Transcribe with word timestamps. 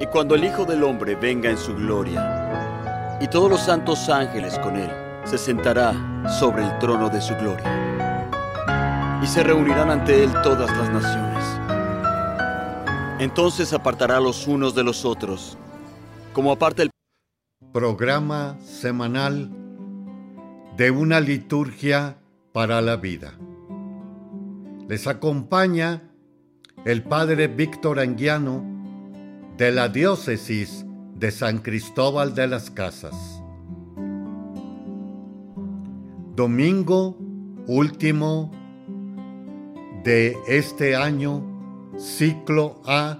Y 0.00 0.06
cuando 0.06 0.36
el 0.36 0.44
Hijo 0.44 0.64
del 0.64 0.84
Hombre 0.84 1.16
venga 1.16 1.50
en 1.50 1.58
su 1.58 1.74
gloria, 1.74 3.18
y 3.20 3.26
todos 3.26 3.50
los 3.50 3.60
santos 3.60 4.08
ángeles 4.08 4.56
con 4.60 4.76
él, 4.76 4.90
se 5.24 5.36
sentará 5.36 5.92
sobre 6.38 6.64
el 6.64 6.78
trono 6.78 7.08
de 7.08 7.20
su 7.20 7.34
gloria. 7.34 9.20
Y 9.20 9.26
se 9.26 9.42
reunirán 9.42 9.90
ante 9.90 10.22
él 10.22 10.30
todas 10.44 10.70
las 10.76 10.90
naciones. 10.90 11.44
Entonces 13.18 13.72
apartará 13.72 14.20
los 14.20 14.46
unos 14.46 14.76
de 14.76 14.84
los 14.84 15.04
otros, 15.04 15.58
como 16.32 16.52
aparta 16.52 16.84
el 16.84 16.90
programa 17.72 18.56
semanal 18.60 19.50
de 20.76 20.92
una 20.92 21.18
liturgia 21.18 22.18
para 22.52 22.80
la 22.80 22.94
vida. 22.94 23.32
Les 24.86 25.08
acompaña 25.08 26.04
el 26.84 27.02
Padre 27.02 27.48
Víctor 27.48 27.98
Anguiano 27.98 28.77
de 29.58 29.72
la 29.72 29.88
diócesis 29.88 30.86
de 31.16 31.32
San 31.32 31.58
Cristóbal 31.58 32.32
de 32.32 32.46
las 32.46 32.70
Casas. 32.70 33.42
Domingo 36.36 37.18
último 37.66 38.52
de 40.04 40.36
este 40.46 40.94
año, 40.94 41.42
ciclo 41.98 42.80
A, 42.86 43.18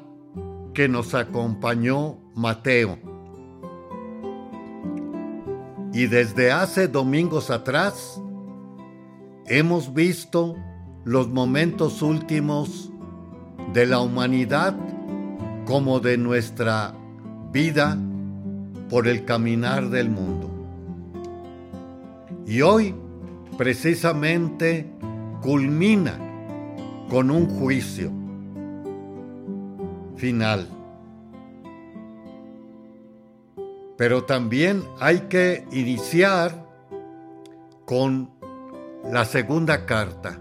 que 0.75 0.89
nos 0.89 1.13
acompañó 1.15 2.19
Mateo. 2.37 3.01
Y 5.93 6.07
desde 6.07 6.53
hace 6.53 6.87
domingos 6.87 7.51
atrás, 7.51 8.23
hemos 9.47 9.93
visto 9.93 10.55
los 11.05 11.29
momentos 11.29 12.01
últimos 12.01 12.93
de 13.73 13.87
la 13.87 13.99
humanidad 13.99 14.77
como 15.69 16.01
de 16.01 16.17
nuestra 16.17 16.95
vida 17.53 17.99
por 18.89 19.07
el 19.07 19.27
caminar 19.27 19.91
del 19.91 20.09
mundo. 20.09 20.49
Y 22.47 22.63
hoy 22.63 22.95
precisamente 23.59 24.91
culmina 25.43 26.19
con 27.11 27.31
un 27.31 27.51
juicio 27.51 28.11
final. 30.17 30.67
Pero 33.99 34.25
también 34.25 34.83
hay 34.99 35.19
que 35.29 35.67
iniciar 35.71 36.65
con 37.85 38.31
la 39.05 39.27
segunda 39.27 39.85
carta 39.85 40.41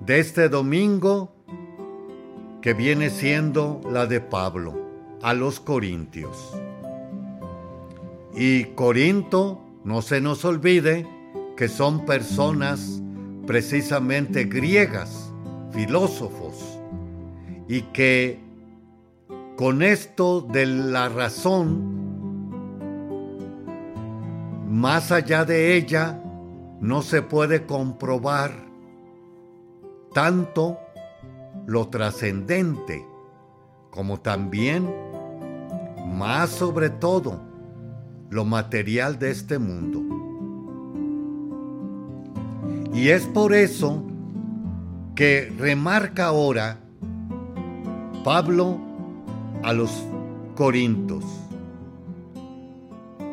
de 0.00 0.20
este 0.20 0.50
domingo 0.50 1.35
que 2.66 2.74
viene 2.74 3.10
siendo 3.10 3.80
la 3.88 4.06
de 4.06 4.20
Pablo 4.20 4.74
a 5.22 5.34
los 5.34 5.60
Corintios. 5.60 6.52
Y 8.34 8.64
Corinto, 8.74 9.60
no 9.84 10.02
se 10.02 10.20
nos 10.20 10.44
olvide 10.44 11.06
que 11.56 11.68
son 11.68 12.04
personas 12.04 13.00
precisamente 13.46 14.46
griegas, 14.46 15.32
filósofos, 15.70 16.80
y 17.68 17.82
que 17.82 18.40
con 19.56 19.80
esto 19.80 20.40
de 20.40 20.66
la 20.66 21.08
razón, 21.08 21.94
más 24.68 25.12
allá 25.12 25.44
de 25.44 25.76
ella, 25.76 26.20
no 26.80 27.02
se 27.02 27.22
puede 27.22 27.64
comprobar 27.64 28.50
tanto 30.12 30.80
lo 31.66 31.88
trascendente, 31.88 33.04
como 33.90 34.20
también, 34.20 34.88
más 36.06 36.50
sobre 36.50 36.90
todo, 36.90 37.42
lo 38.30 38.44
material 38.44 39.18
de 39.18 39.30
este 39.32 39.58
mundo. 39.58 40.02
Y 42.94 43.08
es 43.08 43.26
por 43.26 43.52
eso 43.52 44.04
que 45.14 45.52
remarca 45.58 46.26
ahora 46.26 46.78
Pablo 48.24 48.78
a 49.62 49.72
los 49.72 49.90
Corintos. 50.54 51.24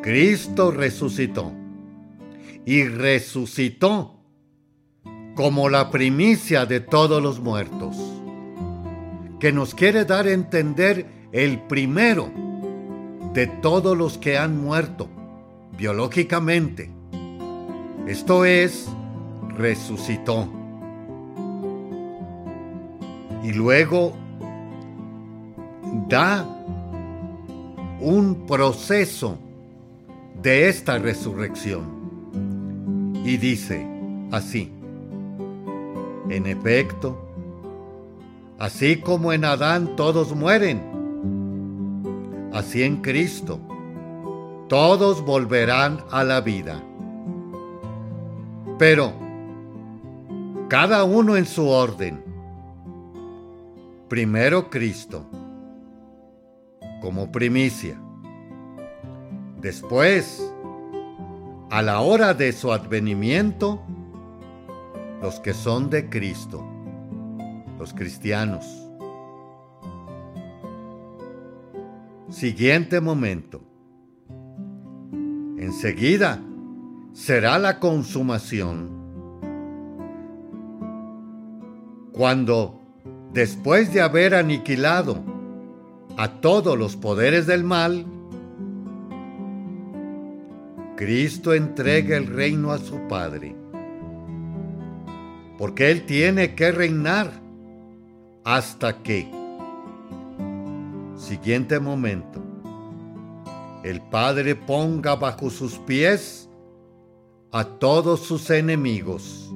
Cristo 0.02 0.70
resucitó 0.70 1.52
y 2.66 2.84
resucitó 2.84 4.16
como 5.34 5.68
la 5.68 5.90
primicia 5.90 6.66
de 6.66 6.80
todos 6.80 7.22
los 7.22 7.40
muertos 7.40 8.13
que 9.44 9.52
nos 9.52 9.74
quiere 9.74 10.06
dar 10.06 10.24
a 10.24 10.32
entender 10.32 11.04
el 11.30 11.60
primero 11.60 12.30
de 13.34 13.46
todos 13.46 13.94
los 13.94 14.16
que 14.16 14.38
han 14.38 14.58
muerto 14.58 15.06
biológicamente. 15.76 16.90
Esto 18.06 18.46
es, 18.46 18.88
resucitó. 19.50 20.48
Y 23.42 23.52
luego 23.52 24.14
da 26.08 26.48
un 28.00 28.46
proceso 28.46 29.38
de 30.42 30.70
esta 30.70 30.96
resurrección. 30.96 32.32
Y 33.26 33.36
dice 33.36 33.86
así, 34.32 34.72
en 36.30 36.46
efecto, 36.46 37.33
Así 38.58 39.00
como 39.00 39.32
en 39.32 39.44
Adán 39.44 39.96
todos 39.96 40.34
mueren, 40.34 40.80
así 42.52 42.84
en 42.84 43.02
Cristo 43.02 43.60
todos 44.68 45.24
volverán 45.24 45.98
a 46.10 46.24
la 46.24 46.40
vida. 46.40 46.82
Pero, 48.78 49.12
cada 50.68 51.04
uno 51.04 51.36
en 51.36 51.46
su 51.46 51.68
orden. 51.68 52.24
Primero 54.08 54.70
Cristo, 54.70 55.26
como 57.00 57.30
primicia. 57.30 58.00
Después, 59.60 60.52
a 61.70 61.82
la 61.82 62.00
hora 62.00 62.34
de 62.34 62.52
su 62.52 62.72
advenimiento, 62.72 63.82
los 65.20 65.40
que 65.40 65.54
son 65.54 65.90
de 65.90 66.08
Cristo 66.08 66.73
los 67.84 67.92
cristianos. 67.92 68.64
Siguiente 72.30 72.98
momento. 73.02 73.60
Enseguida 75.58 76.40
será 77.12 77.58
la 77.58 77.80
consumación. 77.80 78.88
Cuando, 82.12 82.80
después 83.34 83.92
de 83.92 84.00
haber 84.00 84.34
aniquilado 84.34 85.22
a 86.16 86.40
todos 86.40 86.78
los 86.78 86.96
poderes 86.96 87.46
del 87.46 87.64
mal, 87.64 88.06
Cristo 90.96 91.52
entrega 91.52 92.16
el 92.16 92.28
reino 92.28 92.72
a 92.72 92.78
su 92.78 93.06
Padre. 93.08 93.54
Porque 95.58 95.90
Él 95.90 96.06
tiene 96.06 96.54
que 96.54 96.72
reinar 96.72 97.43
hasta 98.44 99.02
que, 99.02 99.26
siguiente 101.16 101.80
momento, 101.80 102.42
el 103.82 104.02
Padre 104.02 104.54
ponga 104.54 105.16
bajo 105.16 105.48
sus 105.48 105.78
pies 105.78 106.48
a 107.52 107.64
todos 107.64 108.20
sus 108.20 108.50
enemigos. 108.50 109.50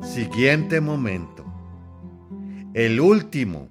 Siguiente 0.00 0.80
momento, 0.80 1.44
el 2.72 3.00
último 3.00 3.68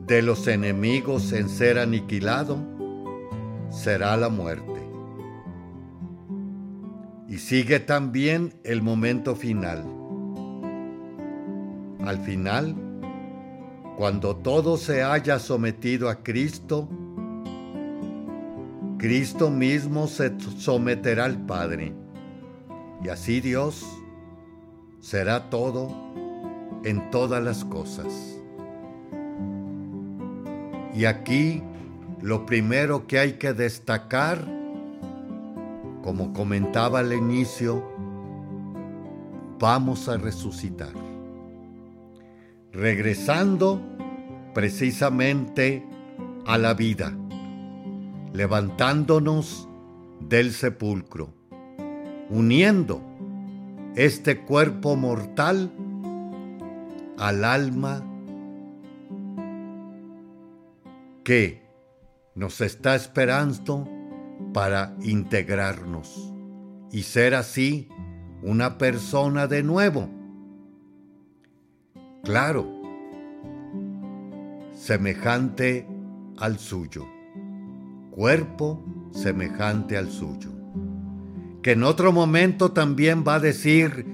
de 0.00 0.22
los 0.22 0.48
enemigos 0.48 1.32
en 1.32 1.48
ser 1.48 1.78
aniquilado 1.78 2.58
será 3.70 4.16
la 4.16 4.28
muerte. 4.28 4.64
Y 7.28 7.38
sigue 7.38 7.78
también 7.78 8.54
el 8.64 8.82
momento 8.82 9.36
final 9.36 9.84
al 12.08 12.18
final, 12.18 12.74
cuando 13.96 14.36
todo 14.36 14.76
se 14.76 15.02
haya 15.02 15.38
sometido 15.38 16.08
a 16.08 16.22
Cristo, 16.22 16.88
Cristo 18.98 19.50
mismo 19.50 20.06
se 20.06 20.38
someterá 20.58 21.24
al 21.24 21.44
Padre. 21.46 21.94
Y 23.02 23.08
así 23.08 23.40
Dios 23.40 23.84
será 25.00 25.50
todo 25.50 25.88
en 26.84 27.10
todas 27.10 27.42
las 27.42 27.64
cosas. 27.64 28.38
Y 30.94 31.04
aquí 31.04 31.62
lo 32.22 32.46
primero 32.46 33.06
que 33.06 33.18
hay 33.18 33.32
que 33.34 33.52
destacar, 33.52 34.44
como 36.02 36.32
comentaba 36.32 37.00
al 37.00 37.12
inicio, 37.12 37.82
vamos 39.58 40.08
a 40.08 40.16
resucitar 40.16 41.05
regresando 42.76 43.80
precisamente 44.52 45.82
a 46.44 46.58
la 46.58 46.74
vida, 46.74 47.16
levantándonos 48.34 49.66
del 50.20 50.52
sepulcro, 50.52 51.32
uniendo 52.28 53.00
este 53.96 54.42
cuerpo 54.42 54.94
mortal 54.94 55.72
al 57.16 57.44
alma 57.46 58.04
que 61.24 61.62
nos 62.34 62.60
está 62.60 62.94
esperando 62.94 63.88
para 64.52 64.94
integrarnos 65.02 66.30
y 66.92 67.04
ser 67.04 67.34
así 67.34 67.88
una 68.42 68.76
persona 68.76 69.46
de 69.46 69.62
nuevo. 69.62 70.15
Claro, 72.26 72.66
semejante 74.74 75.86
al 76.38 76.58
suyo, 76.58 77.06
cuerpo 78.10 78.82
semejante 79.12 79.96
al 79.96 80.10
suyo. 80.10 80.50
Que 81.62 81.70
en 81.72 81.84
otro 81.84 82.10
momento 82.10 82.72
también 82.72 83.22
va 83.22 83.36
a 83.36 83.38
decir 83.38 84.04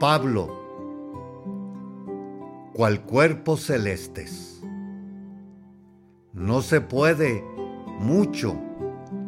Pablo, 0.00 0.48
cual 2.74 3.02
cuerpo 3.02 3.56
celestes. 3.56 4.60
No 6.32 6.60
se 6.60 6.80
puede 6.80 7.44
mucho 8.00 8.56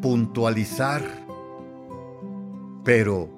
puntualizar, 0.02 1.00
pero 2.82 3.28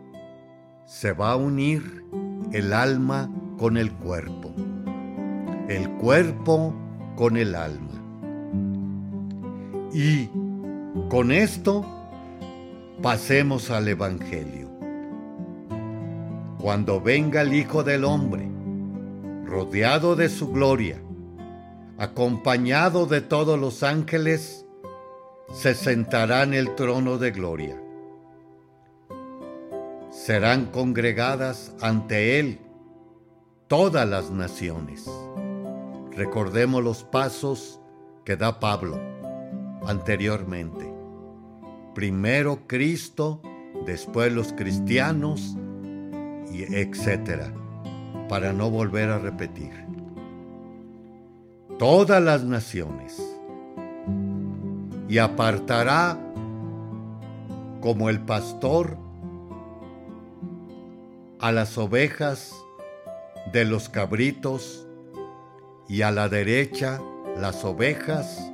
se 0.86 1.12
va 1.12 1.32
a 1.32 1.36
unir 1.36 2.06
el 2.52 2.72
alma 2.72 3.30
con 3.58 3.76
el 3.76 3.92
cuerpo, 3.92 4.52
el 5.68 5.90
cuerpo 5.92 6.74
con 7.16 7.36
el 7.36 7.54
alma. 7.54 7.92
Y 9.92 10.28
con 11.08 11.32
esto 11.32 11.86
pasemos 13.02 13.70
al 13.70 13.88
Evangelio. 13.88 14.68
Cuando 16.58 17.00
venga 17.00 17.42
el 17.42 17.54
Hijo 17.54 17.82
del 17.82 18.04
Hombre, 18.04 18.46
rodeado 19.44 20.16
de 20.16 20.28
su 20.28 20.52
gloria, 20.52 21.00
acompañado 21.96 23.06
de 23.06 23.20
todos 23.22 23.58
los 23.58 23.82
ángeles, 23.82 24.66
se 25.52 25.74
sentará 25.74 26.42
en 26.42 26.52
el 26.52 26.74
trono 26.74 27.16
de 27.18 27.30
gloria. 27.30 27.80
Serán 30.10 30.66
congregadas 30.66 31.74
ante 31.80 32.40
Él 32.40 32.65
todas 33.68 34.08
las 34.08 34.30
naciones. 34.30 35.10
Recordemos 36.12 36.82
los 36.82 37.04
pasos 37.04 37.80
que 38.24 38.36
da 38.36 38.60
Pablo 38.60 38.98
anteriormente. 39.86 40.92
Primero 41.94 42.66
Cristo, 42.66 43.40
después 43.84 44.32
los 44.32 44.52
cristianos, 44.52 45.56
y 46.52 46.62
para 48.28 48.52
no 48.52 48.70
volver 48.70 49.10
a 49.10 49.18
repetir. 49.18 49.72
Todas 51.78 52.22
las 52.22 52.44
naciones 52.44 53.20
y 55.08 55.18
apartará 55.18 56.18
como 57.80 58.08
el 58.08 58.20
pastor 58.20 58.96
a 61.38 61.52
las 61.52 61.76
ovejas 61.76 62.65
de 63.52 63.64
los 63.64 63.88
cabritos 63.88 64.86
y 65.88 66.02
a 66.02 66.10
la 66.10 66.28
derecha 66.28 67.00
las 67.36 67.64
ovejas 67.64 68.52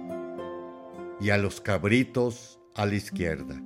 y 1.21 1.31
a 1.31 1.39
los 1.39 1.61
cabritos 1.61 2.61
a 2.75 2.87
la 2.87 2.95
izquierda. 2.95 3.61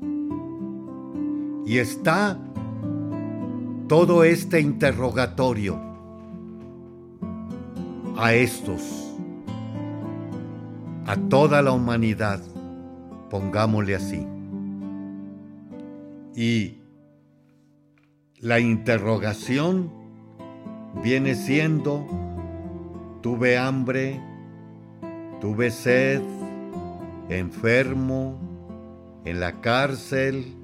Y 1.65 1.79
está 1.79 2.39
todo 3.89 4.25
este 4.25 4.61
interrogatorio 4.61 5.81
a 8.17 8.35
estos, 8.35 8.83
a 11.07 11.17
toda 11.29 11.63
la 11.63 11.73
humanidad, 11.73 12.41
pongámosle 13.31 13.95
así. 13.95 14.27
Y 16.35 16.79
la 18.39 18.61
interrogación 18.61 20.06
viene 21.03 21.35
siendo, 21.35 22.07
tuve 23.23 23.59
hambre, 23.59 24.21
tuve 25.41 25.71
sed, 25.71 26.23
enfermo, 27.29 28.39
en 29.25 29.41
la 29.41 29.61
cárcel, 29.61 30.55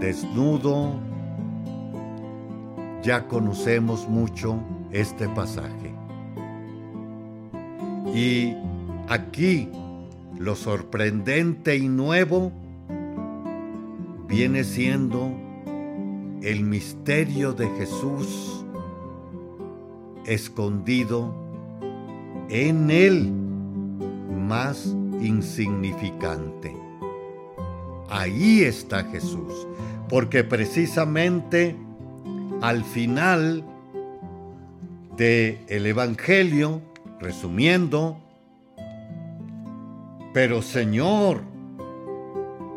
desnudo. 0.00 1.00
Ya 3.02 3.26
conocemos 3.28 4.08
mucho 4.08 4.60
este 4.90 5.28
pasaje. 5.28 5.94
Y 8.14 8.54
aquí 9.08 9.68
lo 10.38 10.56
sorprendente 10.56 11.76
y 11.76 11.88
nuevo 11.88 12.52
viene 14.28 14.64
siendo 14.64 15.30
el 16.42 16.64
misterio 16.64 17.52
de 17.52 17.68
Jesús 17.78 18.59
escondido 20.26 21.34
en 22.48 22.90
el 22.90 23.30
más 24.30 24.94
insignificante. 25.20 26.74
Ahí 28.08 28.62
está 28.62 29.04
Jesús, 29.04 29.68
porque 30.08 30.42
precisamente 30.42 31.76
al 32.60 32.84
final 32.84 33.64
del 35.16 35.58
el 35.68 35.86
Evangelio, 35.86 36.82
resumiendo, 37.20 38.18
pero 40.32 40.62
Señor, 40.62 41.42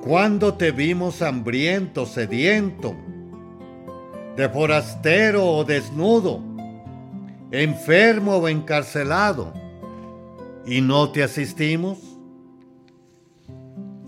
¿cuándo 0.04 0.54
te 0.54 0.72
vimos 0.72 1.22
hambriento, 1.22 2.06
sediento, 2.06 2.96
de 4.36 4.50
forastero 4.50 5.46
o 5.46 5.64
desnudo, 5.64 6.53
enfermo 7.54 8.38
o 8.38 8.48
encarcelado, 8.48 9.54
y 10.66 10.82
no 10.82 11.12
te 11.12 11.22
asistimos? 11.22 12.00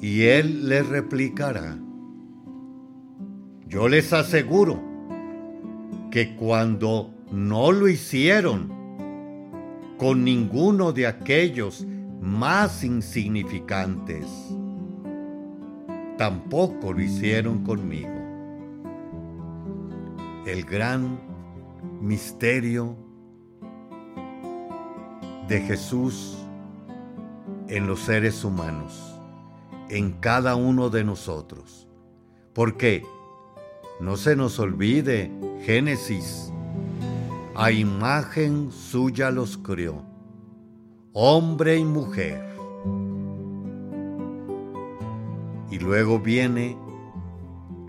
Y 0.01 0.23
él 0.23 0.67
le 0.67 0.81
replicará, 0.81 1.77
yo 3.67 3.87
les 3.87 4.11
aseguro 4.13 4.81
que 6.09 6.35
cuando 6.35 7.13
no 7.31 7.71
lo 7.71 7.87
hicieron 7.87 8.73
con 9.99 10.23
ninguno 10.23 10.91
de 10.91 11.05
aquellos 11.05 11.85
más 12.21 12.83
insignificantes, 12.83 14.25
tampoco 16.17 16.93
lo 16.93 17.01
hicieron 17.01 17.63
conmigo. 17.63 18.09
El 20.47 20.63
gran 20.65 21.19
misterio 22.01 23.04
de 25.47 25.61
Jesús 25.61 26.37
en 27.67 27.87
los 27.87 27.99
seres 28.01 28.43
humanos, 28.43 29.19
en 29.89 30.13
cada 30.13 30.55
uno 30.55 30.89
de 30.89 31.03
nosotros. 31.03 31.87
Porque 32.53 33.03
no 33.99 34.17
se 34.17 34.35
nos 34.35 34.59
olvide, 34.59 35.31
Génesis, 35.61 36.51
a 37.55 37.71
imagen 37.71 38.71
suya 38.71 39.31
los 39.31 39.57
creó 39.57 40.15
hombre 41.17 41.77
y 41.77 41.85
mujer. 41.85 42.43
Y 45.71 45.79
luego 45.79 46.19
viene, 46.19 46.77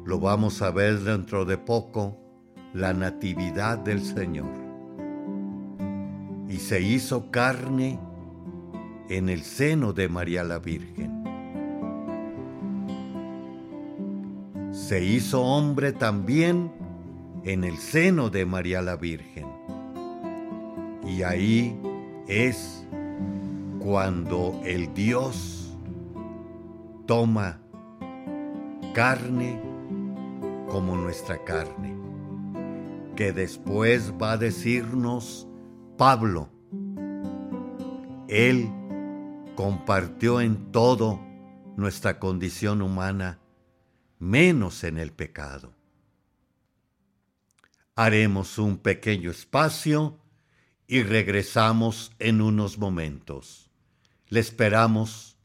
lo 0.04 0.20
vamos 0.20 0.62
a 0.62 0.70
ver 0.70 1.00
dentro 1.00 1.44
de 1.44 1.58
poco, 1.58 2.16
la 2.72 2.92
natividad 2.92 3.78
del 3.78 4.00
Señor. 4.00 4.65
Y 6.56 6.58
se 6.58 6.80
hizo 6.80 7.30
carne 7.30 7.98
en 9.10 9.28
el 9.28 9.42
seno 9.42 9.92
de 9.92 10.08
María 10.08 10.42
la 10.42 10.58
Virgen. 10.58 11.22
Se 14.72 15.04
hizo 15.04 15.42
hombre 15.42 15.92
también 15.92 16.72
en 17.44 17.62
el 17.62 17.76
seno 17.76 18.30
de 18.30 18.46
María 18.46 18.80
la 18.80 18.96
Virgen. 18.96 19.44
Y 21.06 21.25
ahí 21.25 21.78
es 22.26 22.86
cuando 23.78 24.58
el 24.64 24.94
Dios 24.94 25.76
toma 27.04 27.60
carne 28.94 29.60
como 30.70 30.96
nuestra 30.96 31.36
carne, 31.44 31.94
que 33.14 33.34
después 33.34 34.14
va 34.18 34.32
a 34.32 34.36
decirnos 34.38 35.46
Pablo, 35.97 36.50
Él 38.29 38.71
compartió 39.55 40.43
en 40.43 40.71
todo 40.71 41.21
nuestra 41.76 42.19
condición 42.19 42.83
humana, 42.83 43.41
menos 44.19 44.85
en 44.85 44.99
el 44.99 45.12
pecado. 45.12 45.73
Haremos 47.95 48.59
un 48.59 48.76
pequeño 48.76 49.31
espacio 49.31 50.19
y 50.87 51.03
regresamos 51.03 52.12
en 52.19 52.43
unos 52.43 52.76
momentos. 52.76 53.71
Le 54.29 54.41
esperamos 54.41 55.36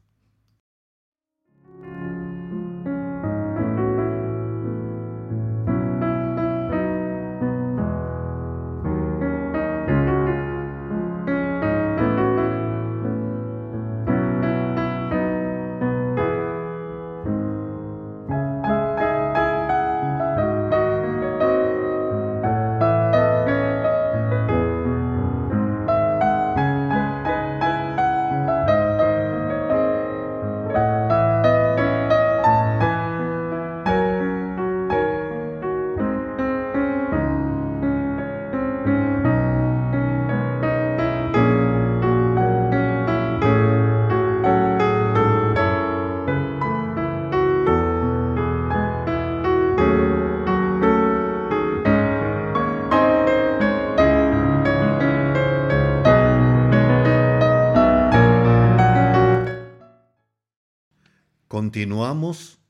Continuamos 61.82 62.60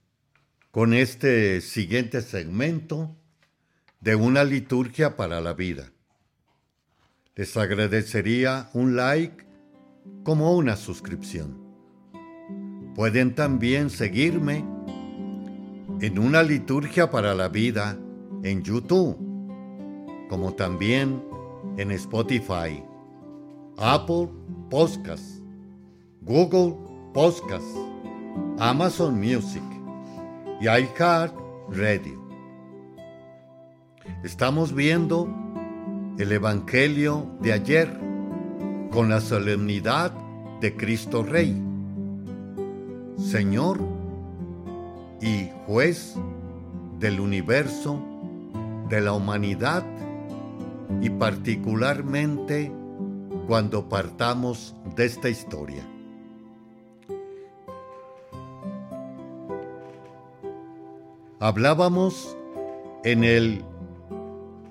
con 0.70 0.94
este 0.94 1.60
siguiente 1.60 2.22
segmento 2.22 3.14
de 4.00 4.14
una 4.14 4.42
liturgia 4.42 5.18
para 5.18 5.42
la 5.42 5.52
vida. 5.52 5.92
Les 7.34 7.54
agradecería 7.58 8.70
un 8.72 8.96
like 8.96 9.44
como 10.24 10.56
una 10.56 10.76
suscripción. 10.76 11.62
Pueden 12.94 13.34
también 13.34 13.90
seguirme 13.90 14.64
en 16.00 16.18
una 16.18 16.42
liturgia 16.42 17.10
para 17.10 17.34
la 17.34 17.50
vida 17.50 17.98
en 18.42 18.62
YouTube, 18.62 19.18
como 20.30 20.54
también 20.54 21.22
en 21.76 21.90
Spotify, 21.90 22.82
Apple 23.76 24.30
Podcasts, 24.70 25.42
Google 26.22 26.78
Podcasts 27.12 27.91
Amazon 28.58 29.18
Music 29.18 29.62
y 30.60 30.64
iHeart 30.64 31.34
Radio. 31.70 32.22
Estamos 34.22 34.74
viendo 34.74 35.28
el 36.18 36.32
Evangelio 36.32 37.26
de 37.40 37.52
ayer 37.52 37.98
con 38.90 39.08
la 39.08 39.20
solemnidad 39.20 40.12
de 40.60 40.76
Cristo 40.76 41.22
Rey, 41.22 41.60
Señor 43.16 43.80
y 45.20 45.48
juez 45.66 46.14
del 46.98 47.20
universo, 47.20 48.00
de 48.88 49.00
la 49.00 49.12
humanidad 49.12 49.84
y 51.00 51.10
particularmente 51.10 52.72
cuando 53.46 53.88
partamos 53.88 54.76
de 54.94 55.06
esta 55.06 55.28
historia. 55.28 55.91
Hablábamos 61.42 62.36
en 63.02 63.24
el 63.24 63.64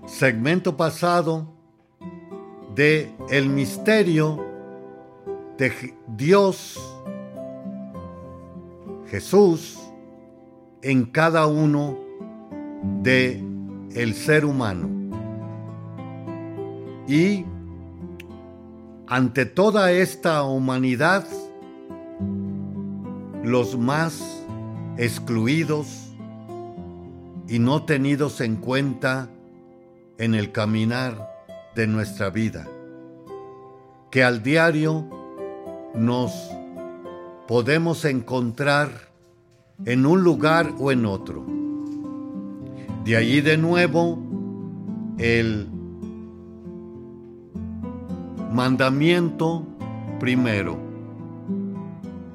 segmento 0.06 0.78
pasado 0.78 1.46
de 2.74 3.14
el 3.30 3.50
misterio 3.50 4.40
de 5.58 5.94
Dios 6.16 6.80
Jesús 9.08 9.78
en 10.82 11.04
cada 11.08 11.46
uno 11.46 12.00
de 13.02 13.44
el 13.94 14.14
ser 14.14 14.46
humano. 14.46 14.88
Y 17.06 17.44
ante 19.08 19.46
toda 19.46 19.92
esta 19.92 20.44
humanidad, 20.44 21.28
los 23.44 23.78
más 23.78 24.46
excluidos, 24.96 26.11
y 27.52 27.60
no 27.60 27.84
tenidos 27.84 28.40
en 28.40 28.56
cuenta 28.56 29.30
en 30.18 30.36
el 30.36 30.54
caminar 30.54 31.46
de 31.76 31.86
nuestra 31.86 32.30
vida, 32.30 32.66
que 34.10 34.24
al 34.24 34.42
diario 34.42 35.06
nos 35.94 36.32
podemos 37.50 38.06
encontrar 38.06 38.90
en 39.84 40.06
un 40.06 40.24
lugar 40.24 40.72
o 40.80 40.94
en 40.94 41.06
otro. 41.06 41.46
De 43.04 43.18
allí 43.18 43.42
de 43.42 43.58
nuevo 43.58 44.18
el 45.18 45.68
mandamiento 48.54 49.68
primero, 50.22 50.78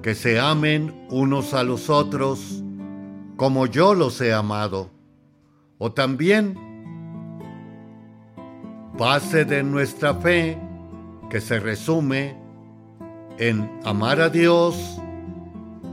que 0.03 0.15
se 0.15 0.39
amen 0.39 1.07
unos 1.09 1.55
a 1.55 1.63
los 1.63 1.89
otros 1.89 2.63
como 3.37 3.65
yo 3.67 3.95
los 3.95 4.21
he 4.21 4.35
amado. 4.35 4.96
O 5.79 5.93
también 5.93 6.55
base 8.97 9.45
de 9.45 9.63
nuestra 9.63 10.15
fe 10.15 10.59
que 11.29 11.41
se 11.41 11.61
resume 11.61 12.37
en 13.39 13.71
amar 13.85 14.21
a 14.21 14.31
Dios 14.31 15.01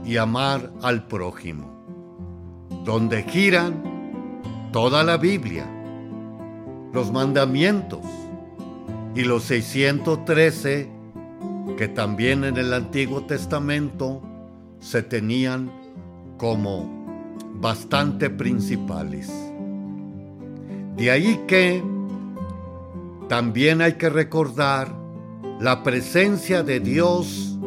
y 0.04 0.16
amar 0.16 0.72
al 0.82 1.06
prójimo, 1.06 1.70
donde 2.84 3.22
giran 3.24 3.74
toda 4.72 5.02
la 5.04 5.18
Biblia, 5.18 5.66
los 6.92 7.12
mandamientos 7.12 8.00
y 9.14 9.22
los 9.22 9.44
613 9.44 10.88
que 11.76 11.88
también 11.88 12.44
en 12.44 12.56
el 12.56 12.72
Antiguo 12.72 13.24
Testamento 13.24 14.22
se 14.80 15.02
tenían 15.02 15.70
como 16.38 17.04
bastante 17.54 18.30
principales. 18.30 19.32
De 20.96 21.10
ahí 21.10 21.44
que 21.48 21.82
también 23.28 23.80
hay 23.82 23.94
que 23.94 24.08
recordar 24.08 24.94
la 25.58 25.82
presencia 25.82 26.62
de 26.62 26.78
Dios 26.78 27.58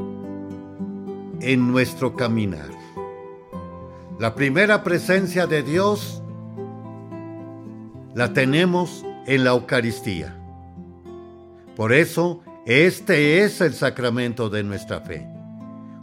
en 1.41 1.71
nuestro 1.71 2.15
caminar. 2.15 2.69
La 4.17 4.33
primera 4.33 4.83
presencia 4.83 5.45
de 5.45 5.61
Dios 5.61 6.21
la 8.13 8.33
tenemos 8.33 9.05
en 9.25 9.43
la 9.43 9.51
Eucaristía. 9.51 10.35
Por 11.75 11.93
eso, 11.93 12.41
este 12.65 13.43
es 13.43 13.59
el 13.61 13.73
sacramento 13.73 14.49
de 14.49 14.63
nuestra 14.63 15.01
fe. 15.01 15.27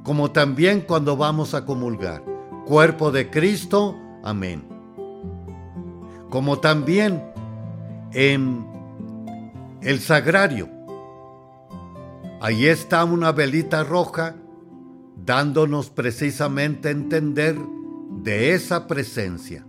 Como 0.03 0.31
también 0.31 0.83
cuando 0.83 1.17
vamos 1.17 1.55
a 1.55 1.65
comulgar. 1.65 2.23
Cuerpo 2.67 3.11
de 3.11 3.31
Cristo, 3.31 3.99
amén 4.23 4.74
como 6.35 6.59
también 6.59 7.23
en 8.13 8.67
el 9.83 10.01
sagrario. 10.01 10.69
Ahí 12.41 12.67
está 12.67 13.05
una 13.05 13.31
velita 13.31 13.85
roja 13.85 14.35
dándonos 15.25 15.91
precisamente 15.91 16.89
a 16.89 16.91
entender 16.91 17.57
de 18.25 18.53
esa 18.53 18.89
presencia. 18.89 19.65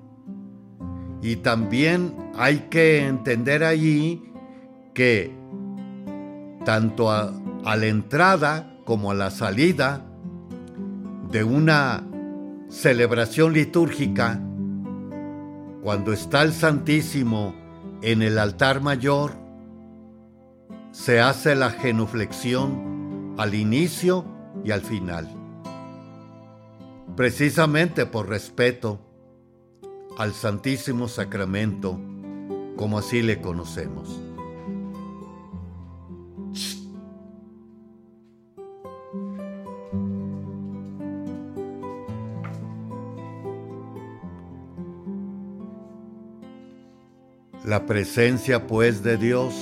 Y 1.21 1.35
también 1.35 2.31
hay 2.35 2.61
que 2.71 3.05
entender 3.05 3.63
allí 3.63 4.23
que 4.95 5.37
tanto 6.65 7.11
a, 7.11 7.31
a, 7.63 7.75
la 7.75 7.85
entrada 7.85 8.75
como 8.85 9.11
a 9.11 9.13
la 9.13 9.29
salida 9.29 10.03
de 11.29 11.43
una 11.43 12.03
celebración 12.69 13.53
litúrgica 13.53 14.41
cuando 15.85 16.13
está 16.13 16.41
el 16.41 16.51
Santísimo 16.51 17.53
en 18.01 18.23
el 18.23 18.39
altar 18.39 18.81
mayor, 18.81 19.33
se 20.91 21.19
hace 21.19 21.53
la 21.53 21.69
genuflexión 21.69 23.35
al 23.37 23.53
inicio 23.53 24.25
y 24.63 24.71
al 24.71 24.81
final. 24.81 25.29
Precisamente 27.15 28.07
por 28.07 28.27
respeto 28.27 28.99
al 30.17 30.33
Santísimo 30.33 31.07
Sacramento, 31.07 31.99
como 32.77 32.97
así 32.97 33.21
le 33.21 33.39
conocemos. 33.39 34.24
La 47.65 47.87
presencia 47.87 48.67
pues 48.67 49.01
de 49.01 49.17
Dios 49.17 49.55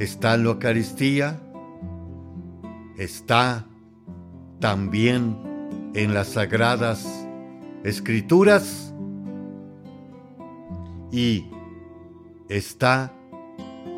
está 0.00 0.34
en 0.34 0.42
la 0.42 0.50
Eucaristía, 0.50 1.40
está 2.96 3.64
también 4.58 5.92
en 5.94 6.14
las 6.14 6.30
sagradas 6.30 7.06
escrituras 7.84 8.92
y 11.12 11.48
está, 12.48 13.12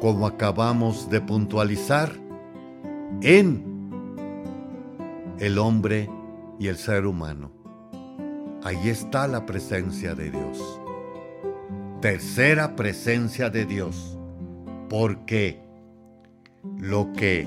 como 0.02 0.26
acabamos 0.26 1.08
de 1.08 1.22
puntualizar, 1.22 2.12
en 3.22 3.64
el 5.38 5.56
hombre 5.56 6.10
y 6.58 6.66
el 6.66 6.76
ser 6.76 7.06
humano. 7.06 7.52
Ahí 8.62 8.90
está 8.90 9.26
la 9.26 9.46
presencia 9.46 10.14
de 10.14 10.30
Dios 10.30 10.79
tercera 12.00 12.76
presencia 12.76 13.50
de 13.50 13.66
Dios, 13.66 14.18
porque 14.88 15.60
lo 16.78 17.12
que 17.12 17.46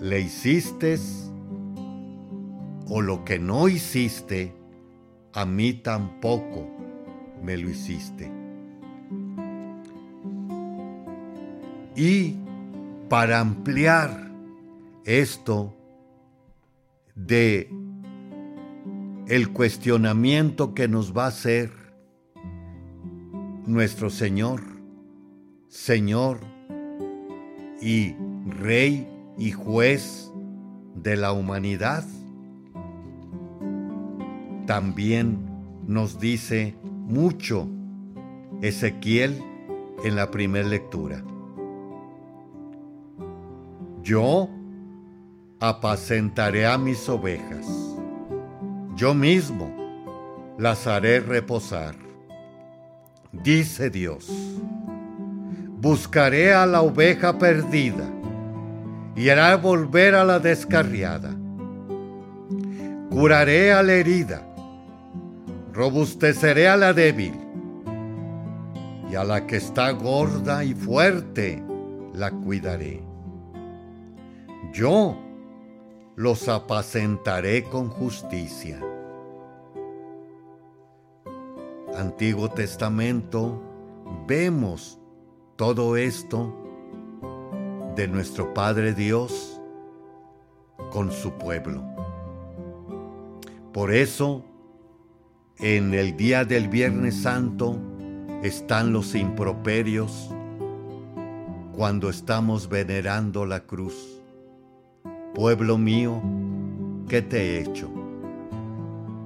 le 0.00 0.20
hiciste 0.20 0.98
o 2.88 3.00
lo 3.00 3.24
que 3.24 3.38
no 3.38 3.68
hiciste, 3.68 4.54
a 5.32 5.46
mí 5.46 5.72
tampoco 5.74 6.68
me 7.42 7.56
lo 7.56 7.70
hiciste. 7.70 8.30
Y 11.96 12.36
para 13.08 13.40
ampliar 13.40 14.32
esto 15.04 15.76
de 17.14 17.70
el 19.28 19.52
cuestionamiento 19.52 20.74
que 20.74 20.88
nos 20.88 21.16
va 21.16 21.26
a 21.26 21.28
hacer 21.28 21.83
nuestro 23.66 24.10
Señor, 24.10 24.60
Señor 25.68 26.40
y 27.80 28.14
Rey 28.46 29.08
y 29.38 29.52
Juez 29.52 30.30
de 30.94 31.16
la 31.16 31.32
humanidad. 31.32 32.04
También 34.66 35.38
nos 35.86 36.18
dice 36.18 36.76
mucho 36.82 37.68
Ezequiel 38.62 39.42
en 40.04 40.16
la 40.16 40.30
primera 40.30 40.68
lectura. 40.68 41.22
Yo 44.02 44.48
apacentaré 45.60 46.66
a 46.66 46.76
mis 46.76 47.08
ovejas, 47.08 47.66
yo 48.96 49.14
mismo 49.14 49.74
las 50.58 50.86
haré 50.86 51.20
reposar 51.20 52.03
dice 53.42 53.90
Dios. 53.90 54.30
Buscaré 55.80 56.54
a 56.54 56.66
la 56.66 56.82
oveja 56.82 57.38
perdida 57.38 58.08
y 59.16 59.28
haré 59.28 59.56
volver 59.56 60.14
a 60.14 60.24
la 60.24 60.38
descarriada. 60.38 61.30
Curaré 63.10 63.72
a 63.72 63.82
la 63.82 63.92
herida, 63.92 64.42
robusteceré 65.72 66.68
a 66.68 66.76
la 66.76 66.92
débil 66.92 67.34
y 69.10 69.14
a 69.14 69.24
la 69.24 69.46
que 69.46 69.56
está 69.56 69.90
gorda 69.90 70.64
y 70.64 70.74
fuerte 70.74 71.62
la 72.12 72.30
cuidaré. 72.30 73.02
Yo 74.72 75.16
los 76.16 76.48
apacentaré 76.48 77.64
con 77.64 77.88
justicia 77.88 78.80
Antiguo 81.96 82.50
Testamento 82.50 83.62
vemos 84.26 84.98
todo 85.56 85.96
esto 85.96 86.52
de 87.94 88.08
nuestro 88.08 88.52
Padre 88.52 88.94
Dios 88.94 89.60
con 90.90 91.12
su 91.12 91.32
pueblo. 91.32 91.84
Por 93.72 93.92
eso, 93.92 94.44
en 95.58 95.94
el 95.94 96.16
día 96.16 96.44
del 96.44 96.68
Viernes 96.68 97.22
Santo 97.22 97.78
están 98.42 98.92
los 98.92 99.14
improperios 99.14 100.30
cuando 101.76 102.10
estamos 102.10 102.68
venerando 102.68 103.46
la 103.46 103.60
cruz. 103.60 104.20
Pueblo 105.32 105.78
mío, 105.78 106.20
¿qué 107.08 107.22
te 107.22 107.38
he 107.38 107.60
hecho? 107.60 107.88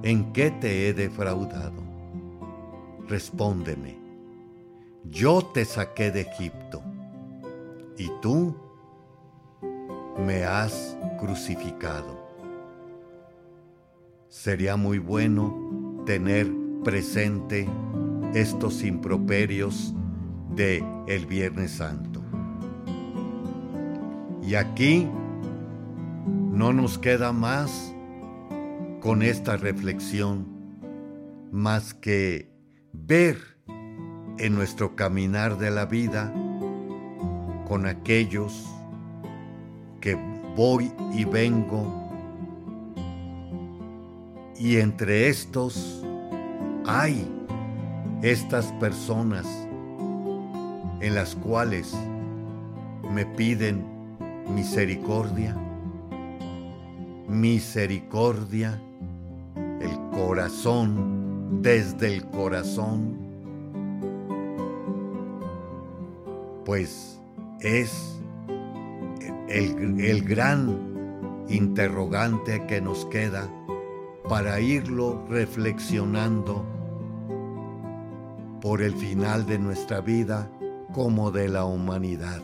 ¿En 0.03 0.31
qué 0.33 0.51
te 0.51 0.87
he 0.87 0.93
defraudado? 0.93 1.88
Respóndeme, 3.09 3.97
yo 5.03 5.41
te 5.41 5.65
saqué 5.65 6.11
de 6.11 6.21
Egipto 6.21 6.81
y 7.97 8.09
tú 8.21 8.55
me 10.25 10.43
has 10.43 10.95
crucificado. 11.19 12.29
Sería 14.29 14.77
muy 14.77 14.99
bueno 14.99 16.03
tener 16.05 16.51
presente 16.83 17.67
estos 18.33 18.83
improperios 18.83 19.93
de 20.55 20.83
el 21.07 21.25
Viernes 21.25 21.71
Santo. 21.71 22.21
Y 24.43 24.55
aquí 24.55 25.07
no 26.51 26.73
nos 26.73 26.99
queda 26.99 27.31
más 27.33 27.93
con 29.01 29.23
esta 29.23 29.57
reflexión 29.57 30.45
más 31.51 31.93
que 31.93 32.48
ver 32.93 33.37
en 34.37 34.55
nuestro 34.55 34.95
caminar 34.95 35.57
de 35.57 35.71
la 35.71 35.85
vida 35.85 36.33
con 37.67 37.85
aquellos 37.85 38.65
que 40.01 40.17
voy 40.55 40.91
y 41.13 41.25
vengo. 41.25 42.09
Y 44.57 44.77
entre 44.77 45.29
estos 45.29 46.03
hay 46.85 47.29
estas 48.21 48.71
personas 48.73 49.45
en 50.99 51.15
las 51.15 51.35
cuales 51.35 51.95
me 53.13 53.25
piden 53.25 53.85
misericordia, 54.53 55.55
misericordia, 57.27 58.81
el 59.79 59.91
corazón 60.11 61.18
desde 61.49 62.13
el 62.13 62.25
corazón, 62.25 63.17
pues 66.65 67.19
es 67.61 68.21
el, 69.47 70.23
gran 70.23 71.45
interrogante 71.49 72.65
que 72.67 72.81
nos 72.81 73.05
queda 73.05 73.49
para 74.27 74.59
irlo 74.59 75.25
reflexionando 75.27 76.63
por 78.61 78.81
el 78.81 78.93
final 78.93 79.45
de 79.47 79.57
nuestra 79.57 80.01
vida 80.01 80.51
como 80.93 81.31
de 81.31 81.47
la 81.49 81.65
humanidad. 81.65 82.41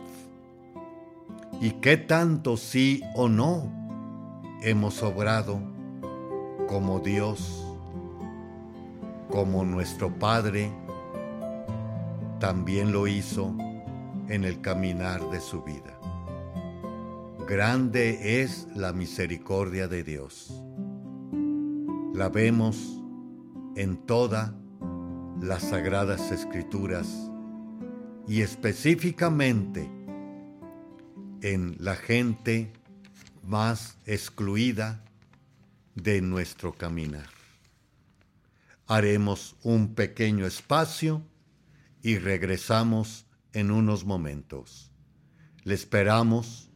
¿Y 1.60 1.70
qué 1.72 1.96
tanto 1.96 2.56
sí 2.56 3.02
o 3.14 3.28
no 3.28 3.70
hemos 4.62 5.02
obrado 5.02 5.60
como 6.66 6.98
Dios 6.98 7.65
como 9.36 9.66
nuestro 9.66 10.18
Padre 10.18 10.72
también 12.40 12.90
lo 12.90 13.06
hizo 13.06 13.54
en 14.30 14.44
el 14.44 14.62
caminar 14.62 15.28
de 15.28 15.40
su 15.42 15.62
vida. 15.62 16.00
Grande 17.46 18.40
es 18.40 18.66
la 18.74 18.94
misericordia 18.94 19.88
de 19.88 20.04
Dios. 20.04 20.64
La 22.14 22.30
vemos 22.30 22.78
en 23.76 23.98
todas 24.06 24.52
las 25.42 25.64
sagradas 25.64 26.32
escrituras 26.32 27.30
y 28.26 28.40
específicamente 28.40 29.86
en 31.42 31.76
la 31.78 31.94
gente 31.94 32.72
más 33.46 33.98
excluida 34.06 35.04
de 35.94 36.22
nuestro 36.22 36.72
caminar 36.72 37.35
Haremos 38.88 39.56
un 39.64 39.96
pequeño 39.96 40.46
espacio 40.46 41.22
y 42.02 42.18
regresamos 42.18 43.26
en 43.52 43.72
unos 43.72 44.04
momentos. 44.04 44.92
Le 45.64 45.74
esperamos. 45.74 46.70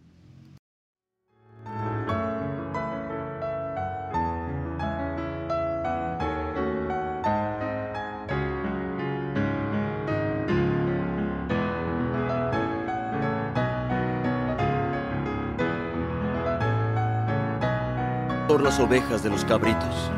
Por 18.48 18.62
las 18.64 18.80
ovejas 18.80 19.22
de 19.22 19.30
los 19.30 19.44
cabritos 19.44 20.10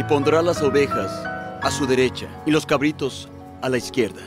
y 0.00 0.04
pondrá 0.04 0.40
las 0.40 0.62
ovejas 0.62 1.12
a 1.62 1.70
su 1.70 1.86
derecha 1.86 2.26
y 2.46 2.50
los 2.50 2.64
cabritos 2.64 3.28
a 3.60 3.68
la 3.68 3.76
izquierda. 3.76 4.22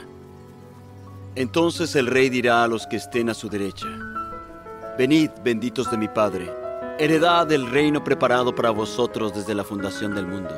Entonces 1.33 1.95
el 1.95 2.05
rey 2.05 2.29
dirá 2.29 2.63
a 2.63 2.67
los 2.67 2.85
que 2.85 2.97
estén 2.97 3.27
a 3.27 3.33
su 3.33 3.49
derecha, 3.49 3.87
Venid, 4.99 5.31
benditos 5.43 5.89
de 5.89 5.97
mi 5.97 6.07
Padre, 6.07 6.47
heredad 6.99 7.47
del 7.47 7.67
reino 7.71 8.03
preparado 8.03 8.53
para 8.53 8.69
vosotros 8.69 9.33
desde 9.33 9.55
la 9.55 9.63
fundación 9.63 10.13
del 10.13 10.27
mundo. 10.27 10.53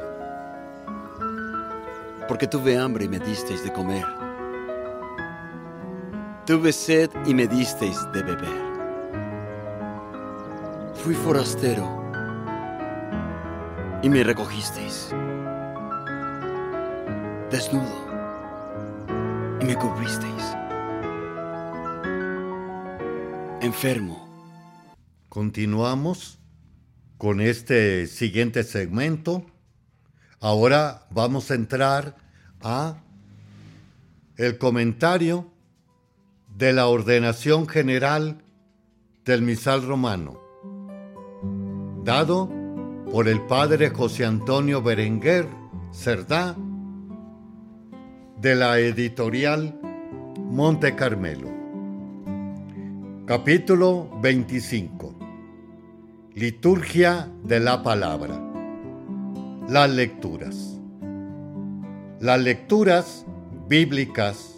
Porque 2.28 2.46
tuve 2.46 2.78
hambre 2.78 3.06
y 3.06 3.08
me 3.08 3.20
disteis 3.20 3.64
de 3.64 3.72
comer. 3.72 4.06
Tuve 6.46 6.74
sed 6.74 7.10
y 7.26 7.34
me 7.34 7.48
disteis 7.48 7.98
de 8.12 8.22
beber. 8.22 8.66
Fui 10.96 11.16
forastero 11.16 11.95
y 14.06 14.10
me 14.10 14.24
recogisteis. 14.24 15.10
Desnudo 17.50 18.06
y 19.60 19.66
me 19.66 19.76
cubristeis. 19.76 20.44
Enfermo 23.62 24.24
Continuamos 25.28 26.38
con 27.18 27.42
este 27.42 28.06
siguiente 28.06 28.64
segmento. 28.64 29.44
Ahora 30.40 31.08
vamos 31.10 31.50
a 31.50 31.56
entrar 31.56 32.16
a 32.62 32.98
el 34.38 34.60
comentario 34.60 35.52
de 36.56 36.74
la 36.74 36.86
ordenación 36.86 37.68
general 37.68 38.44
del 39.26 39.42
misal 39.42 39.82
romano, 39.88 40.40
dado 42.04 42.55
por 43.12 43.28
el 43.28 43.42
padre 43.42 43.90
José 43.90 44.26
Antonio 44.26 44.82
Berenguer 44.82 45.48
Cerdá 45.92 46.56
de 48.42 48.56
la 48.56 48.80
editorial 48.80 49.80
Monte 50.40 50.96
Carmelo. 50.96 51.50
Capítulo 53.26 54.10
25 54.22 55.16
Liturgia 56.34 57.30
de 57.44 57.60
la 57.60 57.82
Palabra. 57.82 58.42
Las 59.70 59.90
lecturas. 59.90 60.80
Las 62.20 62.40
lecturas 62.42 63.26
bíblicas 63.68 64.56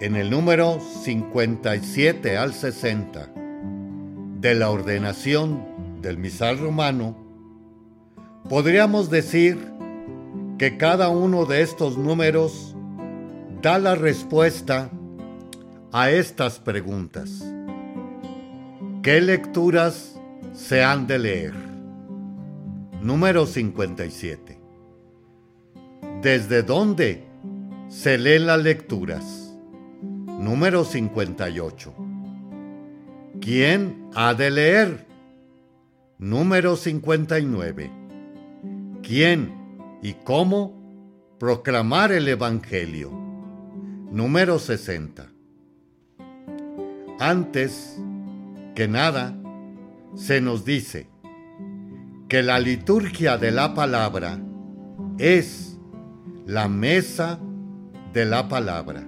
en 0.00 0.16
el 0.16 0.30
número 0.30 0.80
57 0.80 2.36
al 2.36 2.54
60 2.54 3.32
de 4.40 4.54
la 4.54 4.70
ordenación 4.70 5.71
del 6.02 6.18
misal 6.18 6.58
romano, 6.58 7.16
podríamos 8.48 9.08
decir 9.08 9.72
que 10.58 10.76
cada 10.76 11.08
uno 11.08 11.46
de 11.46 11.62
estos 11.62 11.96
números 11.96 12.76
da 13.62 13.78
la 13.78 13.94
respuesta 13.94 14.90
a 15.92 16.10
estas 16.10 16.58
preguntas. 16.58 17.44
¿Qué 19.02 19.20
lecturas 19.20 20.12
se 20.52 20.84
han 20.84 21.06
de 21.06 21.18
leer. 21.18 21.54
Número 23.00 23.46
57. 23.46 24.58
¿Desde 26.20 26.62
dónde 26.62 27.24
se 27.88 28.18
leen 28.18 28.46
las 28.46 28.62
lecturas? 28.62 29.56
Número 30.02 30.84
58. 30.84 31.94
¿Quién 33.40 34.08
ha 34.14 34.34
de 34.34 34.50
leer? 34.50 35.11
Número 36.22 36.76
59. 36.76 37.90
¿Quién 39.02 39.98
y 40.04 40.12
cómo 40.12 41.34
proclamar 41.40 42.12
el 42.12 42.28
Evangelio? 42.28 43.10
Número 43.10 44.60
60. 44.60 45.32
Antes 47.18 48.00
que 48.76 48.86
nada, 48.86 49.36
se 50.14 50.40
nos 50.40 50.64
dice 50.64 51.08
que 52.28 52.44
la 52.44 52.60
liturgia 52.60 53.36
de 53.36 53.50
la 53.50 53.74
palabra 53.74 54.38
es 55.18 55.76
la 56.46 56.68
mesa 56.68 57.40
de 58.12 58.26
la 58.26 58.48
palabra. 58.48 59.02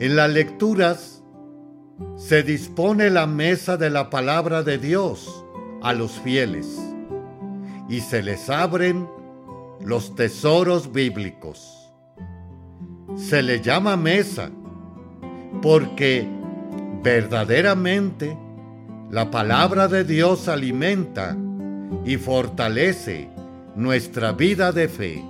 En 0.00 0.16
las 0.16 0.30
lecturas 0.30 1.23
se 2.16 2.42
dispone 2.42 3.10
la 3.10 3.26
mesa 3.26 3.76
de 3.76 3.90
la 3.90 4.10
palabra 4.10 4.62
de 4.62 4.78
Dios 4.78 5.44
a 5.82 5.92
los 5.92 6.12
fieles 6.12 6.80
y 7.88 8.00
se 8.00 8.22
les 8.22 8.48
abren 8.50 9.08
los 9.80 10.14
tesoros 10.14 10.92
bíblicos. 10.92 11.92
Se 13.16 13.42
le 13.42 13.60
llama 13.60 13.96
mesa 13.96 14.50
porque 15.62 16.26
verdaderamente 17.02 18.36
la 19.10 19.30
palabra 19.30 19.86
de 19.88 20.04
Dios 20.04 20.48
alimenta 20.48 21.36
y 22.04 22.16
fortalece 22.16 23.28
nuestra 23.76 24.32
vida 24.32 24.72
de 24.72 24.88
fe. 24.88 25.24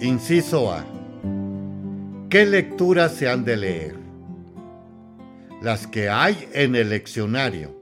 Inciso 0.00 0.72
A. 0.72 0.84
¿Qué 2.28 2.46
lecturas 2.46 3.12
se 3.12 3.28
han 3.28 3.44
de 3.44 3.56
leer? 3.56 4.05
Las 5.66 5.86
que 5.88 6.08
hay 6.08 6.48
en 6.52 6.76
el 6.76 6.90
leccionario, 6.90 7.74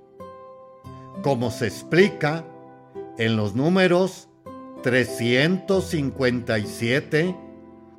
como 1.22 1.50
se 1.50 1.66
explica 1.66 2.46
en 3.18 3.36
los 3.36 3.54
números 3.54 4.30
357 4.82 7.36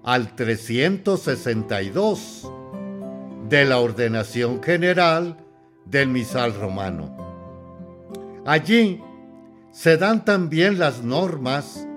al 0.03 0.35
362 0.35 2.51
de 3.47 3.65
la 3.65 3.77
ordenación 3.77 4.63
general 4.63 5.37
del 5.85 6.07
misal 6.07 6.55
romano. 6.55 7.15
Allí 8.43 9.03
se 9.71 9.97
dan 9.97 10.25
también 10.25 10.79
las 10.79 11.03
normas 11.03 11.87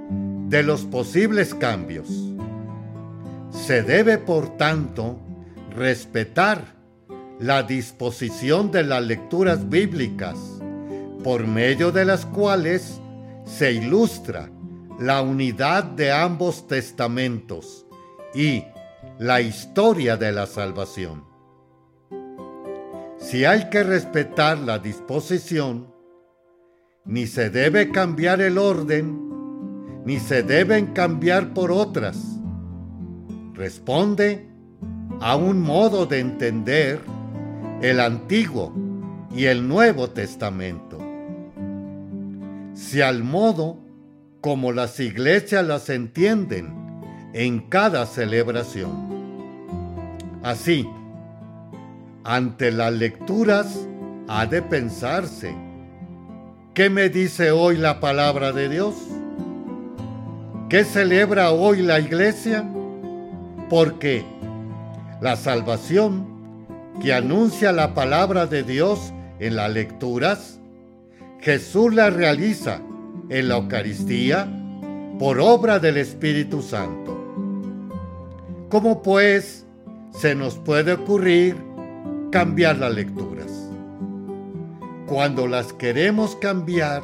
de 0.49 0.63
los 0.63 0.83
posibles 0.83 1.55
cambios. 1.55 2.11
Se 3.51 3.83
debe, 3.83 4.19
por 4.19 4.59
tanto, 4.59 5.19
respetar 5.75 6.77
la 7.41 7.63
disposición 7.63 8.71
de 8.71 8.83
las 8.83 9.03
lecturas 9.03 9.69
bíblicas, 9.69 10.37
por 11.23 11.47
medio 11.47 11.93
de 11.93 12.05
las 12.05 12.27
cuales 12.27 13.01
se 13.45 13.73
ilustra 13.73 14.51
la 14.99 15.23
unidad 15.23 15.85
de 15.85 16.11
ambos 16.11 16.67
testamentos 16.67 17.87
y 18.35 18.65
la 19.19 19.41
historia 19.41 20.17
de 20.17 20.33
la 20.33 20.47
salvación. 20.47 21.25
Si 23.19 23.45
hay 23.45 23.69
que 23.71 23.83
respetar 23.83 24.59
la 24.59 24.79
disposición, 24.79 25.93
ni 27.05 27.27
se 27.27 27.51
debe 27.51 27.91
cambiar 27.91 28.41
el 28.41 28.59
orden, 28.59 30.05
ni 30.05 30.19
se 30.19 30.43
deben 30.43 30.89
cambiar 30.89 31.55
por 31.55 31.71
otras. 31.71 32.19
Responde 33.55 34.49
a 35.21 35.37
un 35.37 35.61
modo 35.61 36.07
de 36.07 36.21
entender 36.21 37.01
el 37.81 38.01
Antiguo 38.01 38.73
y 39.35 39.45
el 39.45 39.69
Nuevo 39.69 40.11
Testamento. 40.11 40.99
Si 42.75 43.01
al 43.01 43.23
modo 43.23 43.79
como 44.41 44.73
las 44.73 44.99
iglesias 45.01 45.65
las 45.67 45.89
entienden 45.89 46.73
en 47.35 47.61
cada 47.61 48.07
celebración. 48.07 49.09
Así, 50.43 50.89
ante 52.25 52.71
las 52.71 52.93
lecturas 52.93 53.87
ha 54.29 54.47
de 54.47 54.63
pensarse, 54.63 55.55
¿qué 56.75 56.91
me 56.91 57.09
dice 57.09 57.51
hoy 57.51 57.77
la 57.77 58.01
palabra 58.01 58.53
de 58.53 58.69
Dios? 58.69 58.95
¿Qué 60.69 60.85
celebra 60.85 61.51
hoy 61.51 61.83
la 61.83 61.99
iglesia? 61.99 62.65
Porque 63.69 64.25
la 65.21 65.37
salvación 65.37 66.38
que 67.01 67.13
anuncia 67.13 67.73
la 67.73 67.95
palabra 67.95 68.47
de 68.47 68.63
Dios 68.63 69.13
en 69.39 69.57
las 69.57 69.73
lecturas, 69.73 70.61
Jesús 71.41 71.95
la 71.95 72.11
realiza 72.11 72.81
en 73.29 73.49
la 73.49 73.57
Eucaristía 73.57 74.49
por 75.19 75.41
obra 75.41 75.79
del 75.79 75.97
Espíritu 75.97 76.63
Santo. 76.63 77.17
¿Cómo 78.69 79.03
pues 79.03 79.67
se 80.13 80.35
nos 80.35 80.57
puede 80.57 80.95
ocurrir 80.95 81.57
cambiar 82.31 82.79
las 82.79 82.93
lecturas. 82.93 83.51
Cuando 85.07 85.47
las 85.47 85.73
queremos 85.73 86.37
cambiar 86.37 87.03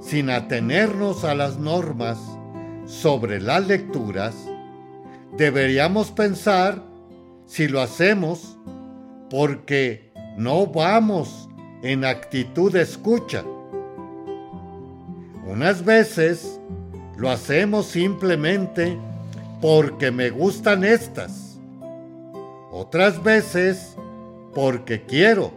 sin 0.00 0.30
atenernos 0.30 1.24
a 1.24 1.34
las 1.34 1.58
normas 1.58 2.18
sobre 2.86 3.40
las 3.40 3.66
lecturas, 3.66 4.34
deberíamos 5.36 6.10
pensar 6.10 6.82
si 7.46 7.68
lo 7.68 7.80
hacemos 7.80 8.56
porque 9.30 10.12
no 10.36 10.66
vamos 10.66 11.48
en 11.82 12.04
actitud 12.04 12.72
de 12.72 12.82
escucha. 12.82 13.44
Unas 15.46 15.84
veces 15.84 16.60
lo 17.16 17.30
hacemos 17.30 17.86
simplemente 17.86 18.98
porque 19.60 20.10
me 20.10 20.30
gustan 20.30 20.84
estas. 20.84 21.58
Otras 22.72 23.22
veces 23.22 23.96
porque 24.54 25.02
quiero 25.02 25.52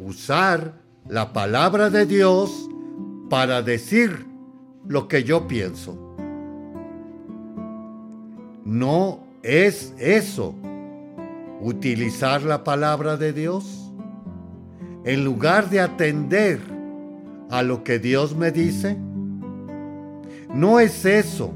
usar 0.00 0.74
la 1.08 1.32
palabra 1.32 1.90
de 1.90 2.06
Dios 2.06 2.68
para 3.28 3.62
decir 3.62 4.26
lo 4.86 5.08
que 5.08 5.24
yo 5.24 5.46
pienso. 5.46 5.96
No 8.64 9.20
es 9.42 9.94
eso 9.98 10.54
utilizar 11.62 12.42
la 12.42 12.64
palabra 12.64 13.16
de 13.16 13.32
Dios 13.32 13.92
en 15.04 15.24
lugar 15.24 15.70
de 15.70 15.80
atender 15.80 16.60
a 17.50 17.62
lo 17.62 17.84
que 17.84 17.98
Dios 17.98 18.34
me 18.34 18.50
dice. 18.50 18.96
No 20.52 20.80
es 20.80 21.04
eso, 21.04 21.52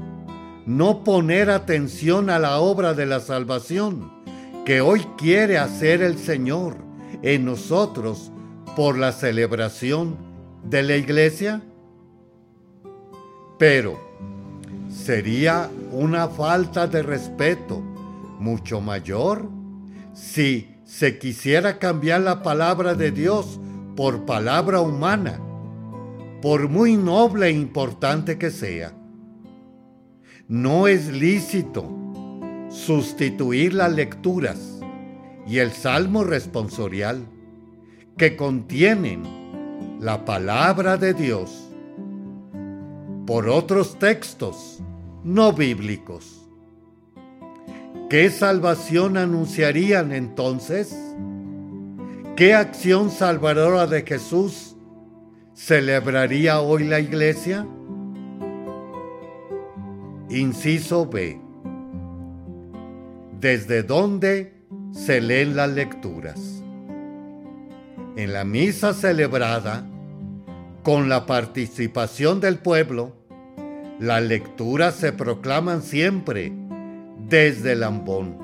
no 0.65 1.03
poner 1.03 1.49
atención 1.49 2.29
a 2.29 2.39
la 2.39 2.59
obra 2.59 2.93
de 2.93 3.05
la 3.05 3.19
salvación 3.19 4.11
que 4.65 4.81
hoy 4.81 5.01
quiere 5.17 5.57
hacer 5.57 6.01
el 6.01 6.17
Señor 6.17 6.77
en 7.21 7.45
nosotros 7.45 8.31
por 8.75 8.97
la 8.97 9.11
celebración 9.11 10.15
de 10.63 10.83
la 10.83 10.95
iglesia. 10.95 11.61
Pero 13.59 13.99
sería 14.89 15.69
una 15.91 16.29
falta 16.29 16.87
de 16.87 17.01
respeto 17.03 17.81
mucho 18.39 18.79
mayor 18.79 19.56
si 20.17 20.75
se 20.83 21.19
quisiera 21.19 21.77
cambiar 21.77 22.21
la 22.21 22.41
palabra 22.41 22.95
de 22.95 23.11
Dios 23.11 23.59
por 23.95 24.25
palabra 24.25 24.81
humana, 24.81 25.39
por 26.41 26.69
muy 26.69 26.97
noble 26.97 27.47
e 27.47 27.51
importante 27.51 28.39
que 28.39 28.49
sea. 28.49 28.93
No 30.47 30.87
es 30.87 31.07
lícito 31.09 31.87
sustituir 32.69 33.75
las 33.75 33.93
lecturas 33.93 34.79
y 35.45 35.59
el 35.59 35.71
salmo 35.71 36.23
responsorial 36.23 37.23
que 38.17 38.35
contienen 38.35 39.21
la 39.99 40.25
palabra 40.25 40.97
de 40.97 41.13
Dios 41.13 41.69
por 43.27 43.49
otros 43.49 43.99
textos 43.99 44.79
no 45.23 45.53
bíblicos. 45.53 46.36
¿Qué 48.09 48.29
salvación 48.29 49.17
anunciarían 49.17 50.13
entonces? 50.13 50.95
¿Qué 52.37 52.53
acción 52.53 53.09
salvadora 53.09 53.85
de 53.85 54.03
Jesús 54.03 54.77
celebraría 55.53 56.61
hoy 56.61 56.85
la 56.85 56.99
iglesia? 56.99 57.67
Inciso 60.29 61.07
B. 61.07 61.41
¿Desde 63.39 63.83
dónde 63.83 64.53
se 64.91 65.19
leen 65.19 65.55
las 65.55 65.71
lecturas? 65.71 66.63
En 68.15 68.33
la 68.33 68.45
misa 68.45 68.93
celebrada, 68.93 69.85
con 70.83 71.09
la 71.09 71.25
participación 71.25 72.39
del 72.39 72.59
pueblo, 72.59 73.17
las 73.99 74.23
lecturas 74.23 74.95
se 74.95 75.11
proclaman 75.11 75.81
siempre 75.81 76.53
desde 77.29 77.73
el 77.73 77.83
ambón. 77.83 78.37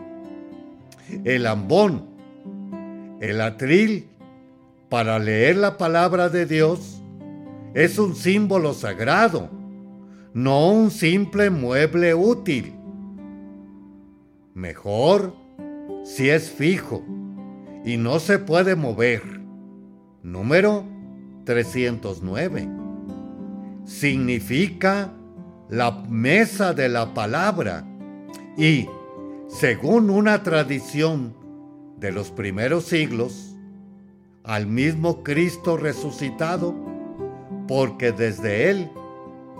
El 1.23 1.45
ambón, 1.45 2.05
el 3.19 3.41
atril, 3.41 4.09
para 4.89 5.19
leer 5.19 5.57
la 5.57 5.77
palabra 5.77 6.29
de 6.29 6.45
Dios, 6.45 7.01
es 7.73 7.97
un 7.97 8.15
símbolo 8.15 8.73
sagrado, 8.73 9.49
no 10.33 10.71
un 10.71 10.91
simple 10.91 11.49
mueble 11.49 12.13
útil. 12.13 12.73
Mejor 14.53 15.33
si 16.03 16.29
es 16.29 16.51
fijo 16.51 17.03
y 17.83 17.97
no 17.97 18.19
se 18.19 18.37
puede 18.39 18.75
mover. 18.75 19.23
Número 20.21 20.85
309. 21.45 22.69
Significa 23.85 25.11
la 25.69 25.91
mesa 25.91 26.73
de 26.73 26.87
la 26.87 27.13
palabra 27.13 27.83
y, 28.57 28.87
según 29.47 30.09
una 30.09 30.43
tradición 30.43 31.35
de 31.97 32.11
los 32.11 32.31
primeros 32.31 32.85
siglos, 32.85 33.55
al 34.43 34.67
mismo 34.67 35.23
Cristo 35.23 35.77
resucitado, 35.77 36.75
porque 37.67 38.11
desde 38.11 38.69
Él, 38.69 38.89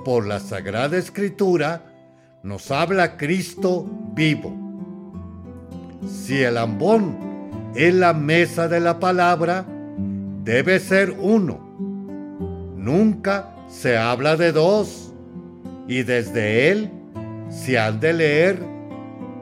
por 0.03 0.27
la 0.27 0.39
Sagrada 0.39 0.97
Escritura, 0.97 1.93
nos 2.43 2.71
habla 2.71 3.15
Cristo 3.15 3.87
vivo. 4.13 4.53
Si 6.05 6.41
el 6.41 6.57
ambón 6.57 7.17
es 7.75 7.93
la 7.93 8.13
mesa 8.13 8.67
de 8.67 8.81
la 8.81 8.99
palabra, 8.99 9.65
debe 10.43 10.79
ser 10.79 11.15
uno. 11.19 11.59
Nunca 12.75 13.55
se 13.69 13.97
habla 13.97 14.35
de 14.35 14.51
dos 14.51 15.13
y 15.87 16.03
desde 16.03 16.69
él 16.69 16.91
se 17.49 17.79
han 17.79 17.99
de 17.99 18.13
leer 18.13 18.72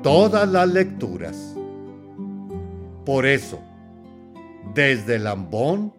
todas 0.02 0.48
las 0.50 0.68
lecturas. 0.68 1.56
Por 3.06 3.26
eso, 3.26 3.60
desde 4.74 5.16
el 5.16 5.28
ambón 5.28 5.94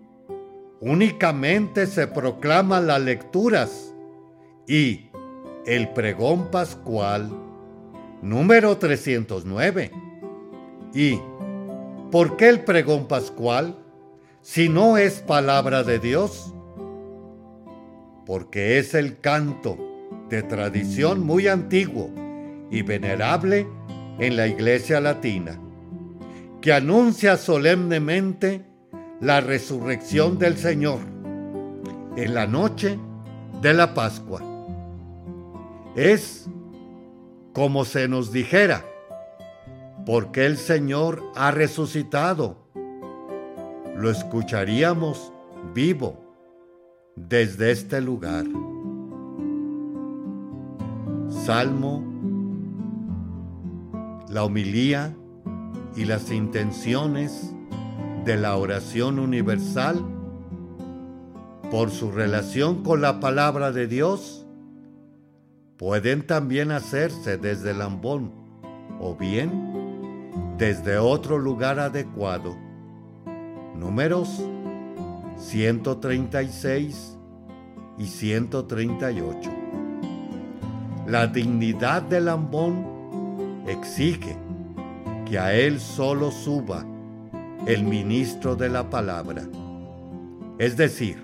únicamente 0.80 1.86
se 1.86 2.06
proclaman 2.08 2.86
las 2.86 3.00
lecturas 3.00 3.94
y 4.66 5.10
el 5.66 5.88
pregón 5.90 6.50
pascual 6.50 7.30
número 8.20 8.78
309. 8.78 9.92
¿Y 10.94 11.20
por 12.10 12.36
qué 12.36 12.48
el 12.48 12.64
pregón 12.64 13.06
pascual 13.06 13.78
si 14.40 14.68
no 14.68 14.96
es 14.96 15.20
palabra 15.20 15.84
de 15.84 15.98
Dios? 15.98 16.52
Porque 18.26 18.78
es 18.78 18.94
el 18.94 19.18
canto 19.20 19.78
de 20.28 20.42
tradición 20.42 21.24
muy 21.24 21.46
antiguo 21.46 22.10
y 22.70 22.82
venerable 22.82 23.66
en 24.22 24.36
la 24.36 24.46
Iglesia 24.46 25.00
Latina, 25.00 25.58
que 26.60 26.72
anuncia 26.72 27.36
solemnemente 27.36 28.64
la 29.20 29.40
resurrección 29.40 30.38
del 30.38 30.56
Señor 30.56 31.00
en 32.16 32.32
la 32.32 32.46
noche 32.46 33.00
de 33.60 33.74
la 33.74 33.94
Pascua. 33.94 34.40
Es 35.96 36.46
como 37.52 37.84
se 37.84 38.06
nos 38.06 38.30
dijera, 38.30 38.84
porque 40.06 40.46
el 40.46 40.56
Señor 40.56 41.24
ha 41.34 41.50
resucitado. 41.50 42.58
Lo 43.96 44.08
escucharíamos 44.08 45.32
vivo 45.74 46.16
desde 47.16 47.72
este 47.72 48.00
lugar. 48.00 48.44
Salmo, 51.28 52.11
la 54.32 54.44
homilía 54.44 55.14
y 55.94 56.06
las 56.06 56.30
intenciones 56.30 57.52
de 58.24 58.38
la 58.38 58.56
oración 58.56 59.18
universal 59.18 60.02
por 61.70 61.90
su 61.90 62.10
relación 62.10 62.82
con 62.82 63.02
la 63.02 63.20
palabra 63.20 63.72
de 63.72 63.86
Dios 63.86 64.46
pueden 65.76 66.26
también 66.26 66.72
hacerse 66.72 67.36
desde 67.36 67.72
el 67.72 67.82
ambón 67.82 68.32
o 69.00 69.14
bien 69.14 70.54
desde 70.56 70.96
otro 70.96 71.36
lugar 71.36 71.78
adecuado. 71.78 72.56
Números 73.76 74.42
136 75.36 77.18
y 77.98 78.06
138. 78.06 79.50
La 81.06 81.26
dignidad 81.26 82.00
del 82.00 82.28
ambón 82.28 82.91
exige 83.66 84.36
que 85.26 85.38
a 85.38 85.54
él 85.54 85.80
solo 85.80 86.30
suba 86.30 86.84
el 87.66 87.84
ministro 87.84 88.56
de 88.56 88.68
la 88.68 88.90
palabra. 88.90 89.42
Es 90.58 90.76
decir, 90.76 91.22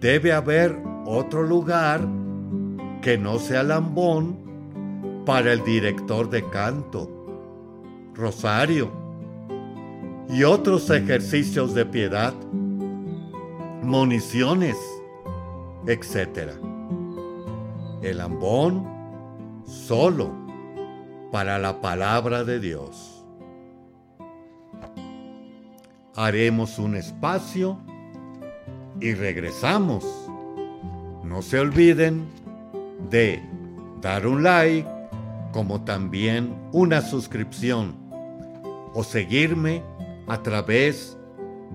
debe 0.00 0.32
haber 0.32 0.78
otro 1.04 1.42
lugar 1.42 2.00
que 3.02 3.18
no 3.18 3.38
sea 3.38 3.62
lambón 3.62 5.22
para 5.26 5.52
el 5.52 5.64
director 5.64 6.30
de 6.30 6.48
canto, 6.48 7.10
rosario 8.14 8.90
y 10.28 10.44
otros 10.44 10.88
ejercicios 10.90 11.74
de 11.74 11.86
piedad, 11.86 12.34
municiones, 13.82 14.76
etc 15.86 16.70
el 18.02 18.20
ambón 18.20 18.86
solo 19.66 20.30
para 21.30 21.58
la 21.58 21.80
palabra 21.80 22.44
de 22.44 22.60
Dios. 22.60 23.24
Haremos 26.16 26.78
un 26.78 26.96
espacio 26.96 27.78
y 29.00 29.14
regresamos. 29.14 30.04
No 31.24 31.42
se 31.42 31.60
olviden 31.60 32.26
de 33.08 33.42
dar 34.00 34.26
un 34.26 34.42
like, 34.42 34.88
como 35.52 35.84
también 35.84 36.54
una 36.72 37.00
suscripción, 37.00 37.96
o 38.94 39.04
seguirme 39.04 39.82
a 40.26 40.42
través 40.42 41.16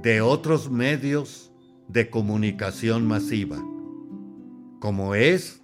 de 0.01 0.21
otros 0.21 0.69
medios 0.69 1.51
de 1.87 2.09
comunicación 2.09 3.05
masiva, 3.05 3.57
como 4.79 5.15
es 5.15 5.61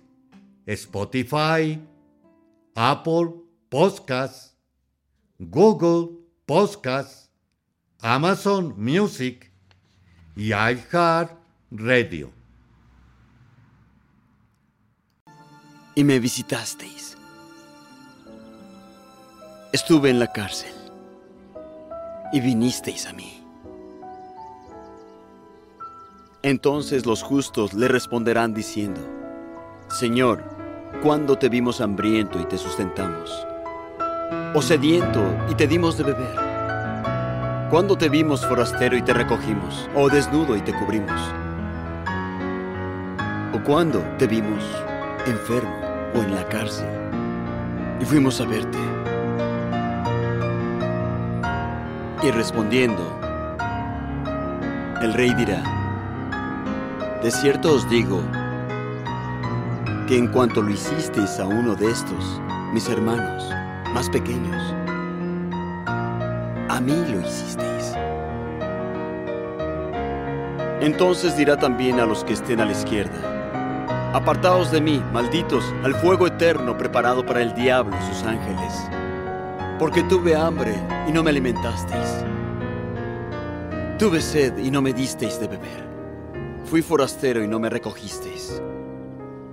Spotify, 0.66 1.80
Apple 2.76 3.41
Podcasts, 3.72 4.54
Google 5.40 6.18
Podcasts, 6.46 7.30
Amazon 8.02 8.74
Music 8.76 9.50
y 10.36 10.48
iHeart 10.50 11.32
Radio. 11.72 12.34
Y 15.96 16.04
me 16.04 16.20
visitasteis. 16.20 17.16
Estuve 19.72 20.10
en 20.10 20.20
la 20.20 20.30
cárcel 20.34 20.74
y 22.34 22.42
vinisteis 22.42 23.06
a 23.06 23.14
mí. 23.14 23.42
Entonces 26.42 27.06
los 27.06 27.24
justos 27.24 27.74
le 27.74 27.88
responderán 27.88 28.54
diciendo, 28.54 29.00
Señor, 29.98 30.44
¿cuándo 31.02 31.38
te 31.38 31.48
vimos 31.48 31.80
hambriento 31.80 32.38
y 32.38 32.44
te 32.44 32.58
sustentamos? 32.58 33.48
¿O 34.54 34.62
sediento 34.62 35.24
y 35.50 35.56
te 35.56 35.66
dimos 35.66 35.98
de 35.98 36.04
beber? 36.04 36.36
¿Cuándo 37.70 37.98
te 37.98 38.10
vimos 38.10 38.46
forastero 38.46 38.98
y 38.98 39.02
te 39.02 39.14
recogimos? 39.14 39.90
¿O 39.96 40.10
desnudo 40.10 40.58
y 40.58 40.62
te 40.62 40.74
cubrimos? 40.74 41.22
¿O 43.54 43.64
cuándo 43.64 44.02
te 44.18 44.28
vimos 44.28 44.62
enfermo 45.26 45.74
o 46.14 46.18
en 46.18 46.36
la 46.36 46.46
cárcel 46.50 46.90
y 48.02 48.04
fuimos 48.04 48.42
a 48.42 48.46
verte? 48.46 48.78
Y 52.22 52.32
respondiendo, 52.32 53.22
el 55.02 55.14
rey 55.14 55.34
dirá, 55.36 55.64
de 57.24 57.32
cierto 57.32 57.76
os 57.76 57.90
digo 57.90 58.22
que 60.10 60.18
en 60.18 60.28
cuanto 60.28 60.62
lo 60.62 60.72
hicisteis 60.72 61.40
a 61.40 61.46
uno 61.46 61.74
de 61.74 61.90
estos, 61.90 62.42
mis 62.74 62.90
hermanos 62.90 63.61
más 63.94 64.10
pequeños, 64.10 64.74
a 66.70 66.80
mí 66.82 66.94
lo 67.12 67.20
hicisteis. 67.20 67.94
Entonces 70.82 71.38
dirá 71.38 71.58
también 71.58 72.00
a 72.00 72.06
los 72.06 72.24
que 72.24 72.34
estén 72.34 72.60
a 72.60 72.66
la 72.66 72.72
izquierda, 72.72 74.12
apartaos 74.14 74.72
de 74.72 74.82
mí, 74.82 75.04
malditos, 75.14 75.64
al 75.84 75.94
fuego 75.96 76.28
eterno 76.28 76.78
preparado 76.78 77.26
para 77.26 77.42
el 77.42 77.54
diablo 77.54 77.96
y 77.96 78.14
sus 78.14 78.24
ángeles, 78.24 78.74
porque 79.78 80.04
tuve 80.04 80.36
hambre 80.36 80.74
y 81.08 81.12
no 81.12 81.24
me 81.24 81.30
alimentasteis, 81.30 82.26
tuve 84.00 84.22
sed 84.22 84.58
y 84.58 84.72
no 84.72 84.82
me 84.82 84.94
disteis 84.94 85.40
de 85.40 85.48
beber. 85.48 85.92
Fui 86.66 86.82
forastero 86.82 87.44
y 87.44 87.48
no 87.48 87.60
me 87.60 87.70
recogisteis. 87.70 88.62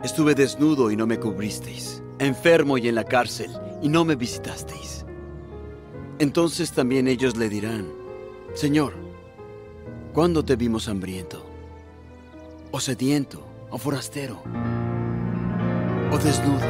Estuve 0.02 0.34
desnudo 0.34 0.90
y 0.90 0.96
no 0.96 1.06
me 1.06 1.18
cubristeis. 1.18 2.02
Enfermo 2.20 2.78
y 2.78 2.88
en 2.88 2.96
la 2.96 3.04
cárcel 3.04 3.52
y 3.80 3.88
no 3.88 4.04
me 4.04 4.16
visitasteis. 4.16 5.06
Entonces 6.18 6.72
también 6.72 7.06
ellos 7.06 7.36
le 7.36 7.48
dirán, 7.48 7.86
Señor, 8.54 8.94
¿cuándo 10.12 10.44
te 10.44 10.56
vimos 10.56 10.88
hambriento? 10.88 11.46
¿O 12.72 12.80
sediento? 12.80 13.46
¿O 13.70 13.78
forastero? 13.78 14.42
¿O 16.10 16.18
desnudo? 16.18 16.66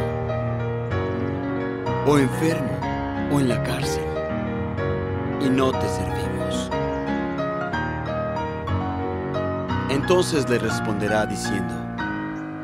¿O 2.06 2.18
enfermo? 2.18 2.78
¿O 3.32 3.40
en 3.40 3.48
la 3.48 3.62
cárcel? 3.62 4.04
Y 5.40 5.48
no 5.48 5.72
te 5.72 5.88
servimos. 5.88 6.70
Entonces 9.88 10.46
le 10.50 10.58
responderá 10.58 11.24
diciendo, 11.24 11.87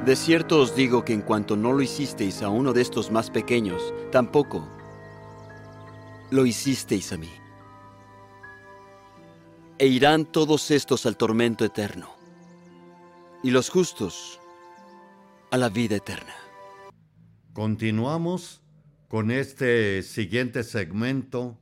De 0.04 0.16
cierto 0.16 0.60
os 0.60 0.76
digo 0.76 1.02
que 1.02 1.14
en 1.14 1.22
cuanto 1.22 1.56
no 1.56 1.72
lo 1.72 1.80
hicisteis 1.80 2.42
a 2.42 2.50
uno 2.50 2.74
de 2.74 2.82
estos 2.82 3.10
más 3.10 3.30
pequeños, 3.30 3.94
tampoco 4.12 4.68
lo 6.30 6.44
hicisteis 6.44 7.10
a 7.14 7.16
mí. 7.16 7.30
E 9.78 9.86
irán 9.86 10.26
todos 10.26 10.70
estos 10.70 11.06
al 11.06 11.16
tormento 11.16 11.64
eterno, 11.64 12.10
y 13.42 13.50
los 13.50 13.70
justos 13.70 14.40
a 15.50 15.56
la 15.56 15.70
vida 15.70 15.96
eterna. 15.96 16.34
Continuamos 17.54 18.60
con 19.08 19.30
este 19.30 20.02
siguiente 20.02 20.64
segmento 20.64 21.58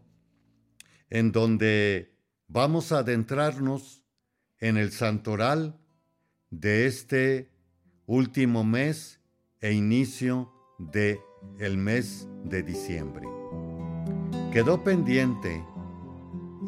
en 1.10 1.30
donde 1.30 2.16
vamos 2.48 2.90
a 2.90 2.98
adentrarnos 2.98 4.04
en 4.58 4.78
el 4.78 4.90
santoral 4.90 5.78
de 6.50 6.86
este 6.86 7.51
último 8.12 8.62
mes 8.62 9.22
e 9.62 9.72
inicio 9.72 10.52
de 10.78 11.18
el 11.58 11.78
mes 11.78 12.28
de 12.44 12.62
diciembre. 12.62 13.26
Quedó 14.52 14.84
pendiente 14.84 15.64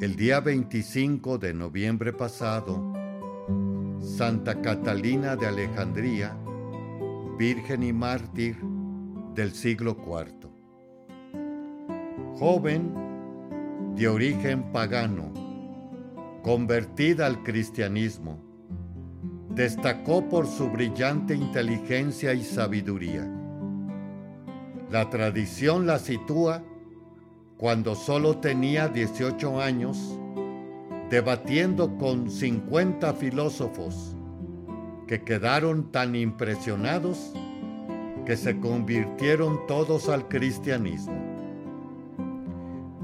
el 0.00 0.16
día 0.16 0.40
25 0.40 1.36
de 1.36 1.52
noviembre 1.52 2.14
pasado 2.14 2.82
Santa 4.00 4.62
Catalina 4.62 5.36
de 5.36 5.46
Alejandría, 5.46 6.34
Virgen 7.36 7.82
y 7.82 7.92
mártir 7.92 8.56
del 9.34 9.52
siglo 9.52 9.98
IV. 9.98 10.48
Joven 12.38 13.92
de 13.96 14.08
origen 14.08 14.72
pagano, 14.72 15.30
convertida 16.42 17.26
al 17.26 17.42
cristianismo, 17.42 18.53
destacó 19.54 20.28
por 20.28 20.46
su 20.46 20.68
brillante 20.68 21.34
inteligencia 21.34 22.34
y 22.34 22.42
sabiduría. 22.42 23.30
La 24.90 25.10
tradición 25.10 25.86
la 25.86 25.98
sitúa 25.98 26.62
cuando 27.56 27.94
solo 27.94 28.38
tenía 28.38 28.88
18 28.88 29.60
años, 29.60 30.18
debatiendo 31.08 31.96
con 31.98 32.30
50 32.30 33.14
filósofos 33.14 34.16
que 35.06 35.22
quedaron 35.22 35.92
tan 35.92 36.16
impresionados 36.16 37.32
que 38.26 38.36
se 38.36 38.58
convirtieron 38.58 39.66
todos 39.68 40.08
al 40.08 40.28
cristianismo. 40.28 41.14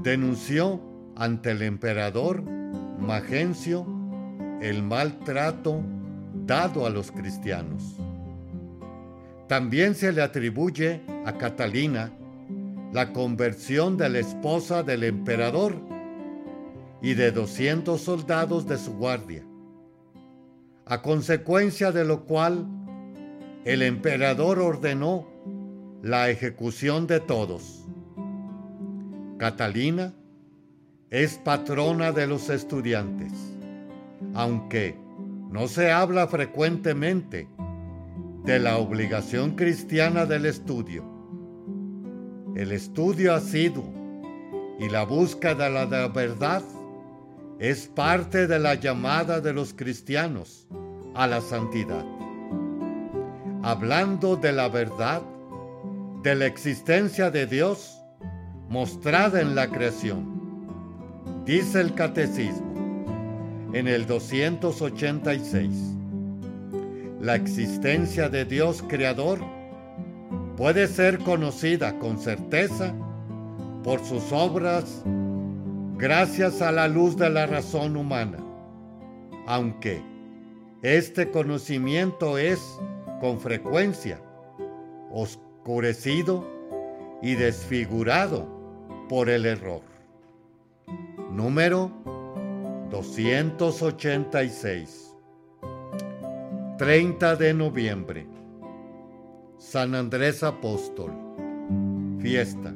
Denunció 0.03 0.81
ante 1.15 1.51
el 1.51 1.61
emperador 1.61 2.43
Magencio 2.99 3.85
el 4.61 4.83
maltrato 4.83 5.81
dado 6.45 6.85
a 6.85 6.89
los 6.89 7.11
cristianos. 7.11 7.97
También 9.47 9.95
se 9.95 10.11
le 10.11 10.21
atribuye 10.21 11.01
a 11.25 11.37
Catalina 11.37 12.11
la 12.93 13.13
conversión 13.13 13.97
de 13.97 14.09
la 14.09 14.19
esposa 14.19 14.83
del 14.83 15.03
emperador 15.03 15.75
y 17.01 17.13
de 17.13 17.31
200 17.31 17.99
soldados 17.99 18.67
de 18.67 18.77
su 18.77 18.93
guardia, 18.93 19.43
a 20.85 21.01
consecuencia 21.01 21.91
de 21.91 22.05
lo 22.05 22.25
cual 22.25 22.65
el 23.65 23.81
emperador 23.81 24.59
ordenó 24.59 25.27
la 26.01 26.29
ejecución 26.29 27.07
de 27.07 27.19
todos. 27.19 27.85
Catalina 29.37 30.13
es 31.09 31.37
patrona 31.37 32.11
de 32.11 32.27
los 32.27 32.49
estudiantes, 32.49 33.31
aunque 34.33 35.00
no 35.51 35.67
se 35.67 35.91
habla 35.91 36.27
frecuentemente 36.27 37.47
de 38.45 38.59
la 38.59 38.77
obligación 38.77 39.51
cristiana 39.55 40.25
del 40.25 40.45
estudio. 40.45 41.03
El 42.55 42.71
estudio 42.71 43.35
asiduo 43.35 43.85
y 44.79 44.89
la 44.89 45.03
búsqueda 45.03 45.69
de 45.69 45.97
la 45.97 46.07
verdad 46.07 46.63
es 47.59 47.87
parte 47.87 48.47
de 48.47 48.57
la 48.57 48.75
llamada 48.75 49.41
de 49.41 49.53
los 49.53 49.73
cristianos 49.73 50.67
a 51.13 51.27
la 51.27 51.41
santidad. 51.41 52.05
Hablando 53.61 54.37
de 54.37 54.53
la 54.53 54.69
verdad, 54.69 55.21
de 56.23 56.33
la 56.35 56.45
existencia 56.45 57.29
de 57.29 57.45
Dios 57.45 58.01
mostrada 58.69 59.41
en 59.41 59.53
la 59.53 59.67
creación 59.67 60.41
Dice 61.45 61.81
el 61.81 61.95
catecismo 61.95 62.70
en 63.73 63.87
el 63.87 64.05
286, 64.05 65.69
la 67.21 67.35
existencia 67.35 68.29
de 68.29 68.45
Dios 68.45 68.83
creador 68.87 69.39
puede 70.57 70.87
ser 70.87 71.19
conocida 71.19 71.97
con 71.99 72.19
certeza 72.19 72.93
por 73.83 74.03
sus 74.03 74.31
obras 74.31 75.03
gracias 75.97 76.61
a 76.61 76.71
la 76.71 76.87
luz 76.87 77.15
de 77.15 77.29
la 77.29 77.45
razón 77.45 77.95
humana, 77.95 78.39
aunque 79.47 80.01
Este 80.81 81.29
conocimiento 81.29 82.39
es, 82.39 82.59
con 83.19 83.39
frecuencia, 83.39 84.19
oscurecido 85.11 86.43
y 87.21 87.35
desfigurado 87.35 88.47
por 89.07 89.29
el 89.29 89.45
error. 89.45 89.83
Número 91.29 91.91
286. 92.91 95.15
30 96.77 97.35
de 97.37 97.53
noviembre. 97.53 98.27
San 99.57 99.95
Andrés 99.95 100.43
Apóstol. 100.43 101.13
Fiesta. 102.19 102.73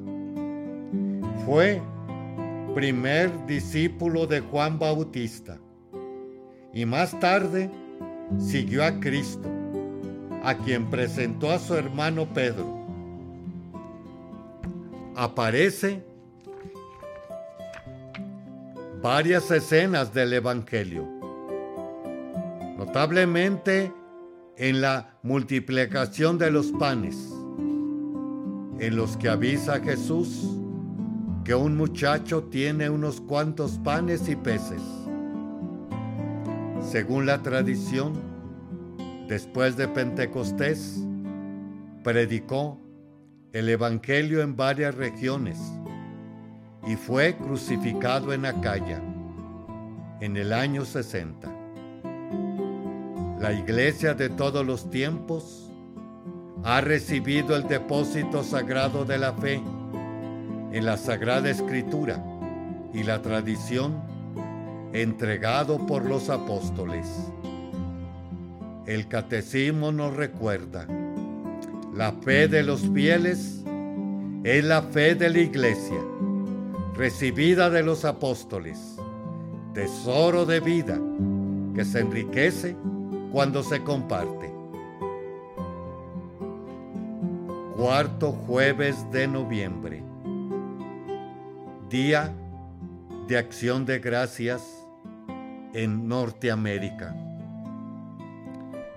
Fue 1.46 1.82
primer 2.74 3.46
discípulo 3.46 4.26
de 4.26 4.40
Juan 4.40 4.80
Bautista 4.80 5.60
y 6.74 6.86
más 6.86 7.20
tarde 7.20 7.70
siguió 8.38 8.84
a 8.84 9.00
Cristo, 9.00 9.50
a 10.44 10.56
quien 10.56 10.90
presentó 10.90 11.52
a 11.52 11.60
su 11.60 11.76
hermano 11.76 12.28
Pedro. 12.34 12.86
Aparece 15.16 16.04
varias 19.06 19.52
escenas 19.52 20.16
del 20.16 20.34
Evangelio, 20.34 21.08
notablemente 22.76 23.94
en 24.58 24.82
la 24.82 25.20
multiplicación 25.22 26.40
de 26.40 26.50
los 26.50 26.72
panes, 26.72 27.16
en 28.80 28.96
los 28.96 29.16
que 29.18 29.30
avisa 29.30 29.80
Jesús 29.80 30.58
que 31.44 31.54
un 31.54 31.78
muchacho 31.78 32.46
tiene 32.46 32.90
unos 32.90 33.22
cuantos 33.22 33.78
panes 33.84 34.28
y 34.28 34.36
peces. 34.36 34.82
Según 36.82 37.28
la 37.28 37.44
tradición, 37.44 38.14
después 39.28 39.78
de 39.78 39.88
Pentecostés, 39.88 41.00
predicó 42.04 42.82
el 43.54 43.70
Evangelio 43.70 44.42
en 44.42 44.56
varias 44.56 44.96
regiones 44.96 45.60
y 46.86 46.96
fue 46.96 47.36
crucificado 47.36 48.32
en 48.32 48.46
Acaya 48.46 49.02
en 50.22 50.38
el 50.38 50.54
año 50.54 50.86
60. 50.86 51.50
La 53.40 53.54
iglesia 53.54 54.14
de 54.14 54.30
todos 54.30 54.66
los 54.66 54.90
tiempos 54.90 55.72
ha 56.64 56.82
recibido 56.82 57.56
el 57.56 57.68
depósito 57.68 58.44
sagrado 58.44 59.06
de 59.06 59.18
la 59.18 59.34
fe 59.34 59.62
en 60.72 60.86
la 60.86 60.98
Sagrada 60.98 61.50
Escritura 61.50 62.24
y 62.94 63.04
la 63.04 63.22
tradición 63.22 64.02
entregado 64.94 65.86
por 65.86 66.06
los 66.06 66.30
apóstoles. 66.30 67.08
El 68.86 69.08
catecismo 69.08 69.92
nos 69.92 70.16
recuerda, 70.16 70.88
la 71.94 72.12
fe 72.12 72.48
de 72.48 72.64
los 72.64 72.82
fieles 72.94 73.64
es 74.44 74.64
la 74.64 74.82
fe 74.82 75.16
de 75.16 75.30
la 75.30 75.40
iglesia 75.40 76.15
recibida 76.96 77.70
de 77.70 77.84
los 77.84 78.06
apóstoles, 78.06 78.96
tesoro 79.74 80.46
de 80.46 80.62
vida 80.62 81.00
que 81.76 81.84
se 81.84 82.00
enriquece 82.00 82.78
cuando 83.34 83.64
se 83.64 83.84
comparte. 83.84 84.54
Cuarto 87.76 88.32
jueves 88.32 88.96
de 89.12 89.28
noviembre, 89.28 90.04
Día 91.90 92.34
de 93.28 93.38
Acción 93.38 93.86
de 93.86 94.00
Gracias 94.00 94.88
en 95.74 96.08
Norteamérica. 96.08 97.14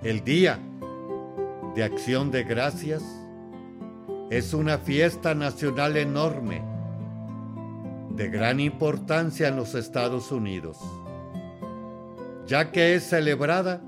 El 0.03 0.23
Día 0.23 0.61
de 1.75 1.83
Acción 1.83 2.31
de 2.31 2.45
Gracias 2.45 3.03
es 4.31 4.55
una 4.55 4.79
fiesta 4.79 5.35
nacional 5.35 5.97
enorme 5.97 6.78
de 8.19 8.29
gran 8.29 8.59
importancia 8.59 9.47
en 9.47 9.55
los 9.55 9.77
Estados 9.77 10.33
Unidos, 10.33 10.77
ya 12.49 12.73
que 12.73 12.97
es 12.97 13.05
celebrada 13.05 13.81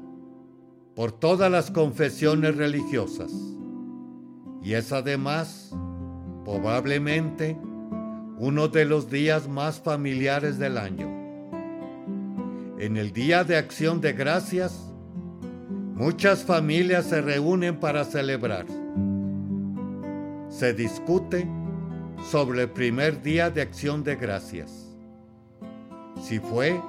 por 0.94 1.10
todas 1.10 1.50
las 1.50 1.72
confesiones 1.72 2.56
religiosas 2.56 3.32
y 4.62 4.74
es 4.74 4.92
además 4.92 5.74
probablemente 6.44 7.58
uno 8.38 8.68
de 8.68 8.84
los 8.84 9.10
días 9.10 9.48
más 9.48 9.80
familiares 9.80 10.60
del 10.60 10.78
año. 10.78 11.08
En 12.78 12.96
el 12.96 13.12
Día 13.12 13.42
de 13.42 13.56
Acción 13.56 14.00
de 14.00 14.12
Gracias, 14.12 14.92
muchas 15.96 16.44
familias 16.44 17.06
se 17.06 17.20
reúnen 17.20 17.80
para 17.80 18.04
celebrar. 18.04 18.66
Se 20.48 20.72
discute 20.72 21.48
sobre 22.28 22.62
el 22.62 22.70
primer 22.70 23.22
día 23.22 23.50
de 23.50 23.62
acción 23.62 24.04
de 24.04 24.16
gracias. 24.16 24.94
Si 26.22 26.38
fue 26.38 26.80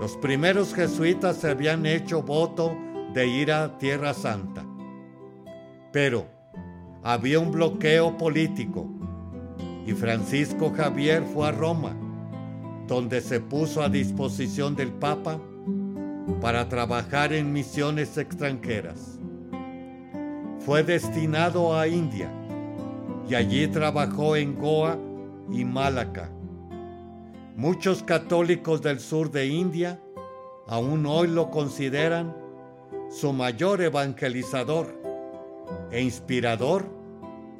Los 0.00 0.16
primeros 0.16 0.74
jesuitas 0.74 1.36
se 1.36 1.50
habían 1.50 1.86
hecho 1.86 2.22
voto 2.22 2.76
de 3.12 3.26
ir 3.28 3.52
a 3.52 3.78
Tierra 3.78 4.12
Santa 4.12 4.66
pero 5.94 6.26
había 7.04 7.38
un 7.38 7.52
bloqueo 7.52 8.18
político 8.18 8.88
y 9.86 9.92
Francisco 9.92 10.72
Javier 10.76 11.22
fue 11.22 11.46
a 11.46 11.52
Roma, 11.52 11.94
donde 12.88 13.20
se 13.20 13.38
puso 13.38 13.80
a 13.80 13.88
disposición 13.88 14.74
del 14.74 14.90
Papa 14.90 15.38
para 16.40 16.68
trabajar 16.68 17.32
en 17.32 17.52
misiones 17.52 18.18
extranjeras. 18.18 19.20
Fue 20.58 20.82
destinado 20.82 21.78
a 21.78 21.86
India 21.86 22.28
y 23.28 23.36
allí 23.36 23.68
trabajó 23.68 24.34
en 24.34 24.56
Goa 24.56 24.98
y 25.52 25.64
Malaca. 25.64 26.28
Muchos 27.54 28.02
católicos 28.02 28.82
del 28.82 28.98
sur 28.98 29.30
de 29.30 29.46
India 29.46 30.00
aún 30.66 31.06
hoy 31.06 31.28
lo 31.28 31.52
consideran 31.52 32.34
su 33.10 33.32
mayor 33.32 33.80
evangelizador 33.80 35.03
e 35.90 36.00
inspirador 36.02 36.86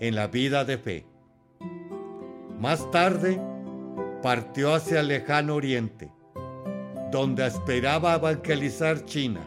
en 0.01 0.15
la 0.15 0.27
vida 0.27 0.65
de 0.65 0.79
fe. 0.79 1.07
Más 2.59 2.91
tarde 2.91 3.41
partió 4.23 4.75
hacia 4.75 5.01
el 5.01 5.09
lejano 5.09 5.55
oriente, 5.55 6.11
donde 7.11 7.47
esperaba 7.47 8.15
evangelizar 8.15 9.05
China. 9.05 9.41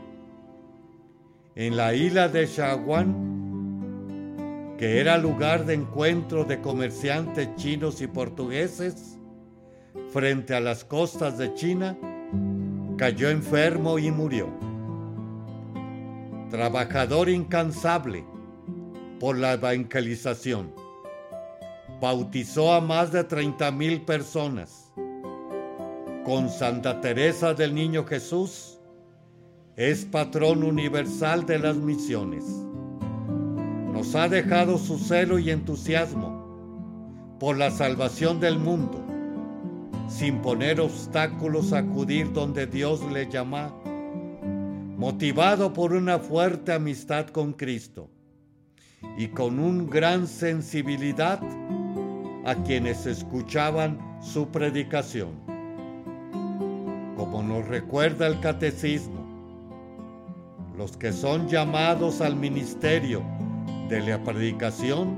En 1.55 1.75
la 1.75 1.93
isla 1.95 2.27
de 2.29 2.45
Shawan, 2.45 3.35
que 4.77 4.99
era 4.99 5.17
lugar 5.17 5.65
de 5.65 5.73
encuentro 5.73 6.43
de 6.43 6.61
comerciantes 6.61 7.55
chinos 7.55 8.01
y 8.01 8.07
portugueses, 8.07 9.17
frente 10.11 10.53
a 10.53 10.59
las 10.59 10.85
costas 10.85 11.39
de 11.39 11.53
China, 11.55 11.97
cayó 12.97 13.29
enfermo 13.29 13.97
y 13.97 14.11
murió. 14.11 14.47
Trabajador 16.51 17.29
incansable 17.29 18.23
por 19.19 19.37
la 19.37 19.53
evangelización, 19.53 20.73
bautizó 21.99 22.73
a 22.73 22.81
más 22.81 23.11
de 23.11 23.23
30 23.23 23.71
mil 23.71 24.01
personas. 24.01 24.91
Con 26.23 26.49
Santa 26.49 26.99
Teresa 26.99 27.53
del 27.53 27.73
Niño 27.73 28.05
Jesús, 28.05 28.79
es 29.75 30.05
patrón 30.05 30.63
universal 30.63 31.45
de 31.45 31.59
las 31.59 31.77
misiones. 31.77 32.43
Nos 33.93 34.13
ha 34.15 34.27
dejado 34.27 34.77
su 34.77 34.97
celo 34.97 35.39
y 35.39 35.51
entusiasmo 35.51 37.37
por 37.39 37.57
la 37.57 37.71
salvación 37.71 38.39
del 38.39 38.59
mundo 38.59 39.03
sin 40.07 40.41
poner 40.41 40.79
obstáculos 40.79 41.73
a 41.73 41.79
acudir 41.79 42.31
donde 42.31 42.65
Dios 42.65 43.01
le 43.11 43.29
llama, 43.29 43.73
motivado 44.97 45.73
por 45.73 45.93
una 45.93 46.17
fuerte 46.17 46.73
amistad 46.73 47.27
con 47.27 47.53
Cristo 47.53 48.09
y 49.15 49.27
con 49.27 49.59
una 49.59 49.83
gran 49.89 50.27
sensibilidad 50.27 51.39
a 52.45 52.55
quienes 52.63 53.05
escuchaban 53.05 53.99
su 54.21 54.47
predicación. 54.47 55.29
Como 57.15 57.43
nos 57.43 57.67
recuerda 57.67 58.27
el 58.27 58.39
catecismo, 58.39 59.25
los 60.77 60.95
que 60.95 61.11
son 61.11 61.47
llamados 61.47 62.21
al 62.21 62.35
ministerio 62.35 63.23
de 63.89 64.01
la 64.01 64.23
predicación 64.23 65.17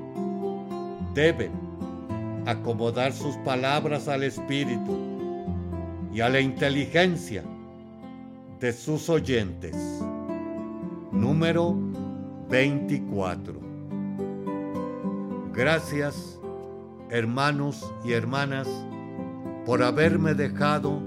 deben 1.13 1.51
acomodar 2.45 3.13
sus 3.13 3.35
palabras 3.37 4.07
al 4.07 4.23
espíritu 4.23 4.97
y 6.13 6.21
a 6.21 6.29
la 6.29 6.39
inteligencia 6.39 7.43
de 8.59 8.73
sus 8.73 9.09
oyentes. 9.09 9.75
Número 11.11 11.75
24. 12.49 13.68
Gracias, 15.59 16.39
hermanos 17.09 17.93
y 18.05 18.13
hermanas, 18.13 18.65
por 19.65 19.83
haberme 19.83 20.33
dejado 20.33 21.01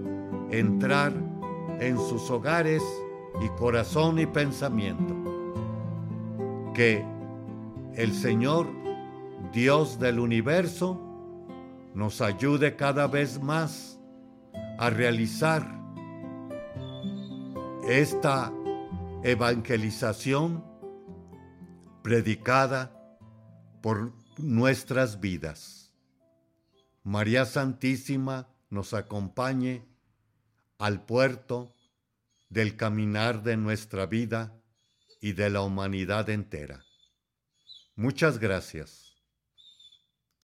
entrar 0.51 1.15
en 1.81 1.97
sus 1.97 2.31
hogares 2.31 2.83
y 3.41 3.49
corazón 3.59 4.19
y 4.19 4.27
pensamiento. 4.27 5.15
Que 6.75 7.03
el 7.95 8.13
Señor, 8.13 8.67
Dios 9.55 9.99
del 9.99 10.19
universo, 10.19 11.01
nos 11.95 12.21
ayude 12.21 12.77
cada 12.77 13.07
vez 13.07 13.43
más 13.43 13.99
a 14.79 14.91
realizar 14.91 15.67
esta 17.89 18.53
evangelización 19.23 20.63
predicada 22.03 22.93
por 23.81 24.13
nuestras 24.43 25.21
vidas. 25.21 25.93
María 27.05 27.47
Santísima 27.47 28.49
nos 28.71 28.93
acompañe 28.93 29.85
al 30.79 31.05
puerto 31.05 31.73
del 32.49 32.77
caminar 32.77 33.43
de 33.43 33.57
nuestra 33.57 34.07
vida 34.07 34.53
y 35.21 35.33
de 35.33 35.49
la 35.49 35.63
humanidad 35.63 36.29
entera. 36.29 36.85
Muchas 37.95 38.39
gracias. 38.39 39.02